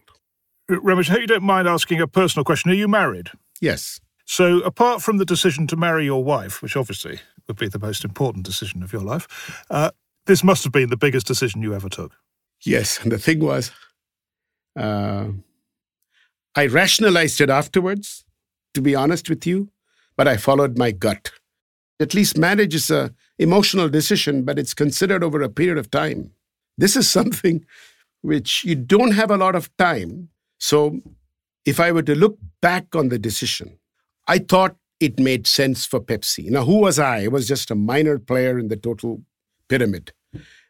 Ramesh, 0.70 1.08
hope 1.08 1.20
you 1.20 1.26
don't 1.26 1.42
mind 1.42 1.68
asking 1.68 2.00
a 2.00 2.06
personal 2.06 2.44
question. 2.44 2.70
Are 2.70 2.74
you 2.74 2.88
married? 2.88 3.30
Yes. 3.60 4.00
So, 4.24 4.58
apart 4.60 5.02
from 5.02 5.18
the 5.18 5.24
decision 5.24 5.66
to 5.68 5.76
marry 5.76 6.04
your 6.04 6.24
wife, 6.24 6.60
which 6.60 6.76
obviously 6.76 7.20
would 7.46 7.56
be 7.56 7.68
the 7.68 7.78
most 7.78 8.04
important 8.04 8.44
decision 8.44 8.82
of 8.82 8.92
your 8.92 9.02
life, 9.02 9.64
uh, 9.70 9.90
this 10.26 10.42
must 10.42 10.64
have 10.64 10.72
been 10.72 10.90
the 10.90 10.96
biggest 10.96 11.26
decision 11.26 11.62
you 11.62 11.74
ever 11.74 11.88
took. 11.88 12.12
Yes. 12.64 12.98
And 13.00 13.12
the 13.12 13.18
thing 13.18 13.38
was, 13.38 13.70
uh, 14.76 15.28
I 16.56 16.66
rationalized 16.66 17.40
it 17.40 17.50
afterwards, 17.50 18.24
to 18.74 18.80
be 18.80 18.96
honest 18.96 19.28
with 19.28 19.46
you, 19.46 19.70
but 20.16 20.26
I 20.26 20.36
followed 20.36 20.76
my 20.76 20.90
gut. 20.90 21.30
At 22.00 22.14
least 22.14 22.36
marriage 22.36 22.74
is 22.74 22.90
a 22.90 23.14
emotional 23.38 23.88
decision, 23.88 24.42
but 24.42 24.58
it's 24.58 24.74
considered 24.74 25.22
over 25.22 25.40
a 25.42 25.48
period 25.48 25.78
of 25.78 25.90
time. 25.90 26.32
This 26.76 26.96
is 26.96 27.08
something 27.08 27.64
which 28.26 28.64
you 28.64 28.74
don't 28.74 29.12
have 29.12 29.30
a 29.30 29.36
lot 29.36 29.54
of 29.54 29.74
time. 29.76 30.28
So, 30.58 31.00
if 31.64 31.78
I 31.80 31.92
were 31.92 32.02
to 32.02 32.14
look 32.14 32.38
back 32.60 32.94
on 32.94 33.08
the 33.08 33.18
decision, 33.18 33.78
I 34.26 34.38
thought 34.38 34.76
it 35.00 35.20
made 35.20 35.46
sense 35.46 35.86
for 35.86 36.00
Pepsi. 36.00 36.50
Now, 36.50 36.64
who 36.64 36.78
was 36.78 36.98
I? 36.98 37.24
I 37.24 37.28
was 37.28 37.46
just 37.46 37.70
a 37.70 37.74
minor 37.74 38.18
player 38.18 38.58
in 38.58 38.68
the 38.68 38.76
total 38.76 39.22
pyramid. 39.68 40.12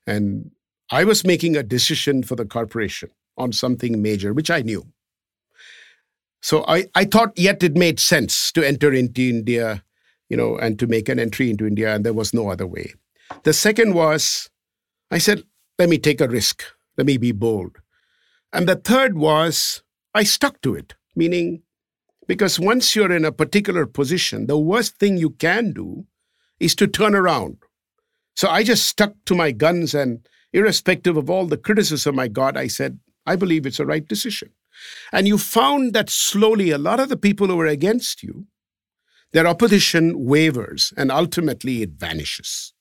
And 0.06 0.50
I 0.90 1.04
was 1.04 1.24
making 1.24 1.56
a 1.56 1.62
decision 1.62 2.22
for 2.22 2.36
the 2.36 2.44
corporation 2.44 3.10
on 3.36 3.52
something 3.52 4.00
major, 4.02 4.32
which 4.32 4.50
I 4.50 4.62
knew. 4.62 4.86
So 6.42 6.64
I, 6.68 6.86
I 6.94 7.04
thought 7.04 7.38
yet 7.38 7.62
it 7.62 7.74
made 7.74 7.98
sense 8.00 8.52
to 8.52 8.66
enter 8.66 8.92
into 8.92 9.22
India, 9.22 9.82
you 10.28 10.36
know, 10.36 10.56
and 10.58 10.78
to 10.78 10.86
make 10.86 11.08
an 11.08 11.18
entry 11.18 11.50
into 11.50 11.66
India, 11.66 11.94
and 11.94 12.04
there 12.04 12.12
was 12.12 12.34
no 12.34 12.50
other 12.50 12.66
way. 12.66 12.94
The 13.42 13.52
second 13.52 13.94
was 13.94 14.48
I 15.10 15.18
said, 15.18 15.42
let 15.78 15.88
me 15.88 15.98
take 15.98 16.20
a 16.20 16.28
risk. 16.28 16.62
Let 16.96 17.06
me 17.06 17.16
be 17.16 17.32
bold. 17.32 17.76
And 18.52 18.68
the 18.68 18.76
third 18.76 19.18
was 19.18 19.82
I 20.14 20.24
stuck 20.24 20.60
to 20.62 20.74
it, 20.74 20.94
meaning 21.14 21.62
because 22.26 22.58
once 22.58 22.96
you're 22.96 23.12
in 23.12 23.24
a 23.24 23.32
particular 23.32 23.86
position, 23.86 24.46
the 24.46 24.58
worst 24.58 24.96
thing 24.98 25.16
you 25.16 25.30
can 25.30 25.72
do 25.72 26.06
is 26.58 26.74
to 26.76 26.86
turn 26.86 27.14
around. 27.14 27.58
So 28.34 28.48
I 28.48 28.62
just 28.62 28.86
stuck 28.86 29.14
to 29.26 29.34
my 29.34 29.52
guns, 29.52 29.94
and 29.94 30.26
irrespective 30.52 31.16
of 31.16 31.30
all 31.30 31.46
the 31.46 31.56
criticism 31.56 32.18
I 32.18 32.28
got, 32.28 32.56
I 32.56 32.66
said, 32.66 32.98
I 33.26 33.36
believe 33.36 33.66
it's 33.66 33.80
a 33.80 33.86
right 33.86 34.06
decision. 34.06 34.50
And 35.12 35.26
you 35.26 35.38
found 35.38 35.94
that 35.94 36.10
slowly 36.10 36.70
a 36.70 36.78
lot 36.78 37.00
of 37.00 37.08
the 37.08 37.16
people 37.16 37.46
who 37.46 37.56
were 37.56 37.66
against 37.66 38.22
you, 38.22 38.46
their 39.32 39.46
opposition 39.46 40.24
wavers, 40.24 40.92
and 40.96 41.10
ultimately 41.10 41.82
it 41.82 41.92
vanishes. 41.92 42.72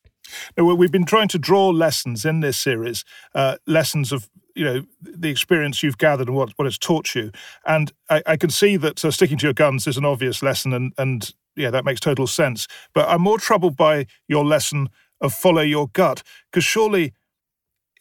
Now, 0.58 0.74
we've 0.74 0.92
been 0.92 1.06
trying 1.06 1.28
to 1.30 1.40
draw 1.40 1.70
lessons 1.70 2.26
in 2.26 2.40
this 2.40 2.58
series, 2.58 3.04
uh, 3.34 3.58
lessons 3.66 4.12
of 4.12 4.30
you 4.56 4.64
know 4.64 4.86
the 5.02 5.30
experience 5.30 5.84
you've 5.84 5.98
gathered 5.98 6.28
and 6.28 6.36
what, 6.38 6.52
what 6.56 6.66
it's 6.66 6.78
taught 6.78 7.14
you. 7.14 7.32
And 7.66 7.92
I, 8.10 8.24
I 8.26 8.38
can 8.38 8.50
see 8.50 8.78
that 8.78 9.04
uh, 9.04 9.12
sticking 9.12 9.38
to 9.40 9.48
your 9.48 9.54
guns 9.54 9.86
is 9.86 9.98
an 9.98 10.06
obvious 10.06 10.42
lesson, 10.42 10.74
and 10.74 10.94
and 10.98 11.34
yeah, 11.56 11.72
that 11.72 11.86
makes 11.86 12.00
total 12.00 12.28
sense. 12.28 12.68
But 12.94 13.10
I'm 13.10 13.22
more 13.22 13.38
troubled 13.38 13.76
by 13.76 14.08
your 14.28 14.46
lesson 14.46 14.90
of 15.22 15.34
follow 15.34 15.62
your 15.62 15.88
gut, 15.90 16.24
because 16.52 16.64
surely 16.64 17.14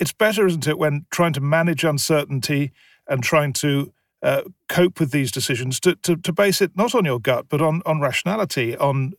it's 0.01 0.13
better, 0.13 0.47
isn't 0.47 0.67
it, 0.67 0.79
when 0.79 1.07
trying 1.11 1.33
to 1.35 1.41
manage 1.41 1.85
uncertainty 1.85 2.73
and 3.07 3.23
trying 3.23 3.53
to 3.53 3.93
uh, 4.23 4.43
cope 4.69 4.99
with 4.99 5.11
these 5.11 5.31
decisions 5.31 5.79
to, 5.81 5.95
to, 5.97 6.17
to 6.17 6.33
base 6.33 6.61
it 6.61 6.77
not 6.77 6.95
on 6.95 7.05
your 7.05 7.21
gut, 7.21 7.47
but 7.49 7.61
on, 7.61 7.83
on 7.87 8.01
rationality, 8.01 8.77
on 8.77 9.13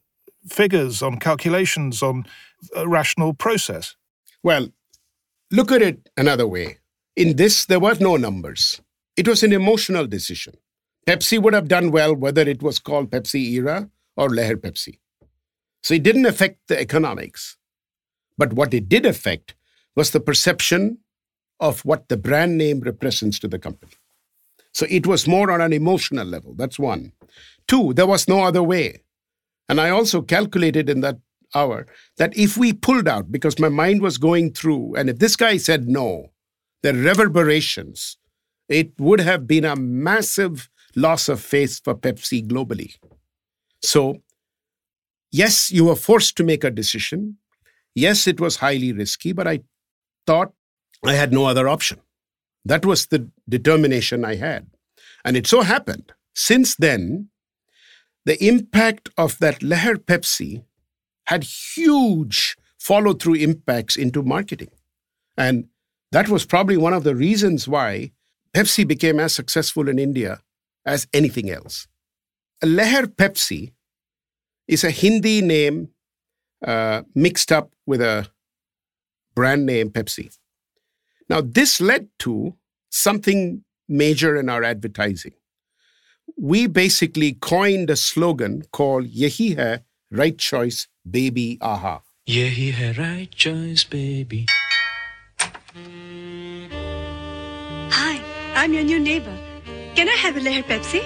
figures, 0.47 1.01
on 1.01 1.19
calculations, 1.19 2.01
on 2.01 2.25
a 2.75 2.87
rational 2.87 3.33
process? 3.33 3.95
Well, 4.43 4.69
look 5.51 5.71
at 5.71 5.81
it 5.81 6.09
another 6.17 6.47
way. 6.47 6.79
In 7.15 7.35
this, 7.35 7.65
there 7.65 7.79
were 7.79 7.95
no 7.99 8.17
numbers. 8.17 8.81
It 9.17 9.27
was 9.27 9.43
an 9.43 9.53
emotional 9.53 10.07
decision. 10.07 10.55
Pepsi 11.07 11.41
would 11.41 11.53
have 11.53 11.67
done 11.67 11.91
well 11.91 12.15
whether 12.15 12.41
it 12.41 12.61
was 12.61 12.79
called 12.79 13.11
Pepsi 13.11 13.51
Era 13.51 13.89
or 14.17 14.29
Leher 14.29 14.55
Pepsi. 14.55 14.99
So 15.83 15.93
it 15.93 16.03
didn't 16.03 16.25
affect 16.25 16.67
the 16.67 16.79
economics. 16.79 17.57
But 18.37 18.53
what 18.53 18.73
it 18.73 18.89
did 18.89 19.05
affect 19.05 19.55
was 19.95 20.11
the 20.11 20.19
perception 20.19 20.97
of 21.59 21.85
what 21.85 22.09
the 22.09 22.17
brand 22.17 22.57
name 22.57 22.81
represents 22.81 23.39
to 23.39 23.47
the 23.47 23.59
company. 23.59 23.93
So 24.73 24.85
it 24.89 25.07
was 25.07 25.27
more 25.27 25.51
on 25.51 25.61
an 25.61 25.71
emotional 25.71 26.27
level. 26.27 26.53
That's 26.53 26.77
one. 26.77 27.13
Two, 27.67 27.93
there 27.93 28.07
was 28.07 28.27
no 28.27 28.43
other 28.43 28.61
way. 28.61 29.03
And 29.67 29.81
I 29.81 29.89
also 29.89 30.21
calculated 30.21 30.89
in 30.89 31.01
that 31.01 31.17
hour 31.53 31.87
that 32.17 32.37
if 32.37 32.57
we 32.57 32.73
pulled 32.73 33.07
out, 33.07 33.31
because 33.31 33.59
my 33.59 33.69
mind 33.69 34.01
was 34.01 34.17
going 34.17 34.53
through, 34.53 34.95
and 34.95 35.09
if 35.09 35.19
this 35.19 35.35
guy 35.35 35.57
said 35.57 35.87
no, 35.87 36.31
the 36.83 36.93
reverberations, 36.93 38.17
it 38.69 38.91
would 38.99 39.19
have 39.19 39.47
been 39.47 39.65
a 39.65 39.75
massive 39.75 40.69
loss 40.95 41.29
of 41.29 41.41
faith 41.41 41.81
for 41.83 41.95
Pepsi 41.95 42.45
globally. 42.45 42.95
So, 43.81 44.21
yes, 45.31 45.71
you 45.71 45.85
were 45.85 45.95
forced 45.95 46.35
to 46.37 46.43
make 46.43 46.63
a 46.63 46.71
decision. 46.71 47.37
Yes, 47.93 48.27
it 48.27 48.39
was 48.39 48.57
highly 48.57 48.93
risky, 48.93 49.33
but 49.33 49.47
I 49.47 49.61
thought 50.25 50.53
I 51.03 51.13
had 51.13 51.31
no 51.31 51.45
other 51.45 51.67
option. 51.67 51.99
That 52.65 52.85
was 52.85 53.07
the 53.07 53.29
determination 53.47 54.25
I 54.25 54.35
had. 54.35 54.67
And 55.23 55.37
it 55.37 55.47
so 55.47 55.61
happened, 55.61 56.11
since 56.35 56.75
then, 56.75 57.29
the 58.25 58.43
impact 58.43 59.09
of 59.17 59.37
that 59.39 59.59
Leher 59.59 59.95
Pepsi 59.95 60.63
had 61.27 61.43
huge 61.43 62.57
follow 62.79 63.13
through 63.13 63.35
impacts 63.35 63.95
into 63.95 64.23
marketing. 64.23 64.71
And 65.37 65.67
that 66.11 66.29
was 66.29 66.45
probably 66.45 66.77
one 66.77 66.93
of 66.93 67.03
the 67.03 67.15
reasons 67.15 67.67
why 67.67 68.11
Pepsi 68.53 68.87
became 68.87 69.19
as 69.19 69.33
successful 69.33 69.89
in 69.89 69.99
India 69.99 70.41
as 70.85 71.07
anything 71.13 71.49
else. 71.49 71.87
Leher 72.63 73.05
Pepsi 73.05 73.73
is 74.67 74.83
a 74.83 74.91
Hindi 74.91 75.41
name 75.41 75.89
uh, 76.65 77.01
mixed 77.13 77.51
up 77.51 77.71
with 77.85 78.01
a 78.01 78.27
brand 79.35 79.65
name 79.65 79.89
Pepsi. 79.89 80.35
Now, 81.29 81.41
this 81.41 81.81
led 81.81 82.07
to 82.19 82.55
something 82.89 83.63
major 83.87 84.35
in 84.35 84.49
our 84.49 84.63
advertising. 84.63 85.33
We 86.37 86.67
basically 86.67 87.33
coined 87.33 87.89
a 87.89 87.95
slogan 87.95 88.63
called 88.71 89.05
Yehi 89.05 89.57
Hai 89.57 89.79
Right 90.11 90.37
Choice 90.37 90.87
Baby 91.09 91.57
Aha. 91.61 92.01
Yehi 92.27 92.73
Hai 92.73 92.91
Right 92.97 93.31
Choice 93.31 93.83
Baby. 93.83 94.45
Hi, 97.91 98.21
I'm 98.55 98.73
your 98.73 98.83
new 98.83 98.99
neighbor. 98.99 99.37
Can 99.95 100.09
I 100.09 100.13
have 100.13 100.35
a 100.35 100.39
Leher 100.39 100.63
Pepsi? 100.63 101.01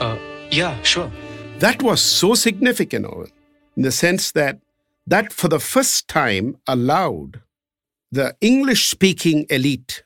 Uh, 0.00 0.18
yeah, 0.50 0.80
sure. 0.82 1.10
That 1.58 1.82
was 1.82 2.02
so 2.02 2.34
significant, 2.34 3.06
Owen, 3.06 3.32
in 3.76 3.82
the 3.82 3.92
sense 3.92 4.32
that 4.32 4.60
that 5.06 5.32
for 5.32 5.48
the 5.48 5.60
first 5.60 6.08
time 6.08 6.58
allowed 6.66 7.40
the 8.10 8.36
English 8.40 8.88
speaking 8.88 9.46
elite 9.48 10.04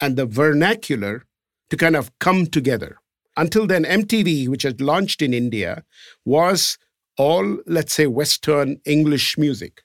and 0.00 0.16
the 0.16 0.26
vernacular 0.26 1.24
to 1.70 1.76
kind 1.76 1.96
of 1.96 2.16
come 2.18 2.46
together. 2.46 2.98
Until 3.36 3.66
then, 3.66 3.84
MTV, 3.84 4.48
which 4.48 4.62
had 4.62 4.80
launched 4.80 5.22
in 5.22 5.32
India, 5.32 5.84
was 6.24 6.78
all, 7.16 7.58
let's 7.66 7.94
say, 7.94 8.06
Western 8.06 8.80
English 8.84 9.38
music, 9.38 9.82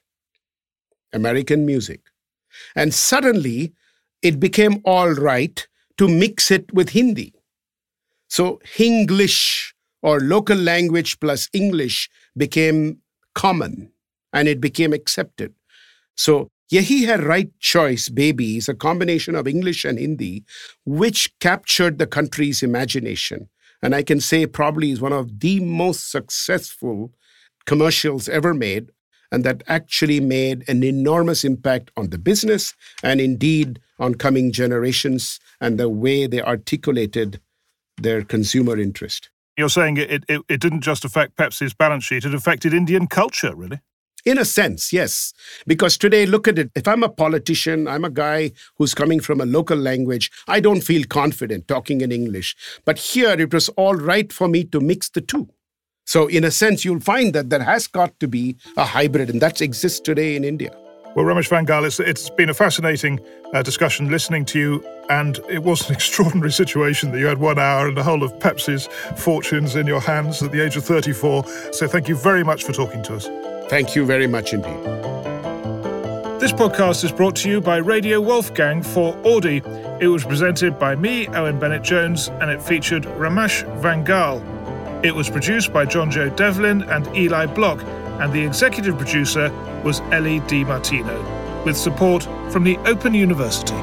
American 1.12 1.64
music. 1.64 2.00
And 2.74 2.92
suddenly, 2.92 3.72
it 4.22 4.40
became 4.40 4.80
all 4.84 5.10
right 5.10 5.66
to 5.96 6.08
mix 6.08 6.50
it 6.50 6.72
with 6.72 6.90
Hindi. 6.90 7.34
So, 8.28 8.60
Hinglish 8.76 9.72
or 10.02 10.20
local 10.20 10.56
language 10.56 11.18
plus 11.20 11.48
English 11.52 12.10
became 12.36 12.98
common 13.34 13.90
and 14.32 14.48
it 14.48 14.60
became 14.60 14.92
accepted. 14.92 15.54
So, 16.14 16.50
Yehi 16.70 17.06
Hai 17.06 17.16
Right 17.16 17.58
Choice 17.60 18.10
Baby 18.10 18.58
is 18.58 18.68
a 18.68 18.74
combination 18.74 19.34
of 19.34 19.48
English 19.48 19.86
and 19.86 19.98
Hindi, 19.98 20.44
which 20.84 21.32
captured 21.38 21.98
the 21.98 22.06
country's 22.06 22.62
imagination. 22.62 23.48
And 23.80 23.94
I 23.94 24.02
can 24.02 24.20
say 24.20 24.44
probably 24.46 24.90
is 24.90 25.00
one 25.00 25.14
of 25.14 25.40
the 25.40 25.60
most 25.60 26.10
successful 26.10 27.14
commercials 27.64 28.28
ever 28.28 28.52
made, 28.52 28.90
and 29.32 29.44
that 29.44 29.62
actually 29.66 30.20
made 30.20 30.68
an 30.68 30.82
enormous 30.82 31.42
impact 31.42 31.90
on 31.96 32.10
the 32.10 32.18
business 32.18 32.74
and 33.02 33.18
indeed 33.18 33.80
on 33.98 34.16
coming 34.16 34.52
generations 34.52 35.40
and 35.62 35.78
the 35.78 35.88
way 35.88 36.26
they 36.26 36.42
articulated 36.42 37.40
their 37.96 38.22
consumer 38.22 38.78
interest. 38.78 39.30
You're 39.56 39.70
saying 39.70 39.96
it, 39.96 40.24
it, 40.28 40.42
it 40.50 40.60
didn't 40.60 40.82
just 40.82 41.06
affect 41.06 41.36
Pepsi's 41.36 41.72
balance 41.72 42.04
sheet, 42.04 42.26
it 42.26 42.34
affected 42.34 42.74
Indian 42.74 43.06
culture, 43.06 43.54
really? 43.56 43.80
In 44.24 44.38
a 44.38 44.44
sense, 44.44 44.92
yes. 44.92 45.32
Because 45.66 45.96
today, 45.96 46.26
look 46.26 46.48
at 46.48 46.58
it. 46.58 46.70
If 46.74 46.88
I'm 46.88 47.02
a 47.02 47.08
politician, 47.08 47.86
I'm 47.86 48.04
a 48.04 48.10
guy 48.10 48.52
who's 48.76 48.94
coming 48.94 49.20
from 49.20 49.40
a 49.40 49.46
local 49.46 49.76
language, 49.76 50.30
I 50.46 50.60
don't 50.60 50.80
feel 50.80 51.04
confident 51.06 51.68
talking 51.68 52.00
in 52.00 52.12
English. 52.12 52.56
But 52.84 52.98
here, 52.98 53.30
it 53.38 53.52
was 53.52 53.68
all 53.70 53.94
right 53.94 54.32
for 54.32 54.48
me 54.48 54.64
to 54.64 54.80
mix 54.80 55.08
the 55.08 55.20
two. 55.20 55.48
So, 56.04 56.26
in 56.26 56.42
a 56.42 56.50
sense, 56.50 56.84
you'll 56.86 57.00
find 57.00 57.34
that 57.34 57.50
there 57.50 57.62
has 57.62 57.86
got 57.86 58.18
to 58.20 58.28
be 58.28 58.56
a 58.78 58.84
hybrid, 58.84 59.28
and 59.28 59.42
that 59.42 59.60
exists 59.60 60.00
today 60.00 60.36
in 60.36 60.44
India. 60.44 60.70
Well, 61.14 61.26
Ramesh 61.26 61.50
Vangal, 61.50 61.84
it's, 61.84 62.00
it's 62.00 62.30
been 62.30 62.48
a 62.48 62.54
fascinating 62.54 63.20
uh, 63.52 63.62
discussion 63.62 64.10
listening 64.10 64.46
to 64.46 64.58
you, 64.58 64.84
and 65.10 65.38
it 65.50 65.62
was 65.62 65.86
an 65.88 65.94
extraordinary 65.96 66.52
situation 66.52 67.12
that 67.12 67.18
you 67.18 67.26
had 67.26 67.38
one 67.38 67.58
hour 67.58 67.88
and 67.88 67.96
the 67.96 68.02
whole 68.02 68.22
of 68.22 68.32
Pepsi's 68.38 68.86
fortunes 69.20 69.76
in 69.76 69.86
your 69.86 70.00
hands 70.00 70.42
at 70.42 70.50
the 70.50 70.64
age 70.64 70.76
of 70.76 70.84
34. 70.84 71.44
So, 71.72 71.86
thank 71.86 72.08
you 72.08 72.16
very 72.16 72.42
much 72.42 72.64
for 72.64 72.72
talking 72.72 73.02
to 73.02 73.16
us. 73.16 73.28
Thank 73.68 73.94
you 73.94 74.06
very 74.06 74.26
much 74.26 74.54
indeed. 74.54 74.82
This 76.40 76.52
podcast 76.52 77.04
is 77.04 77.12
brought 77.12 77.36
to 77.36 77.50
you 77.50 77.60
by 77.60 77.76
Radio 77.76 78.18
Wolfgang 78.18 78.82
for 78.82 79.14
Audi. 79.26 79.60
It 80.00 80.08
was 80.08 80.24
presented 80.24 80.78
by 80.78 80.94
me, 80.94 81.26
Owen 81.28 81.58
Bennett 81.58 81.82
Jones, 81.82 82.28
and 82.40 82.50
it 82.50 82.62
featured 82.62 83.02
Ramesh 83.02 83.64
Vangal. 83.82 84.42
It 85.04 85.14
was 85.14 85.28
produced 85.28 85.70
by 85.72 85.84
John 85.84 86.10
Joe 86.10 86.30
Devlin 86.30 86.82
and 86.82 87.14
Eli 87.14 87.44
Block, 87.44 87.82
and 88.20 88.32
the 88.32 88.42
executive 88.42 88.96
producer 88.96 89.50
was 89.84 90.00
Ellie 90.12 90.40
Di 90.40 90.64
Martino, 90.64 91.62
with 91.64 91.76
support 91.76 92.22
from 92.50 92.64
the 92.64 92.78
Open 92.86 93.12
University. 93.12 93.74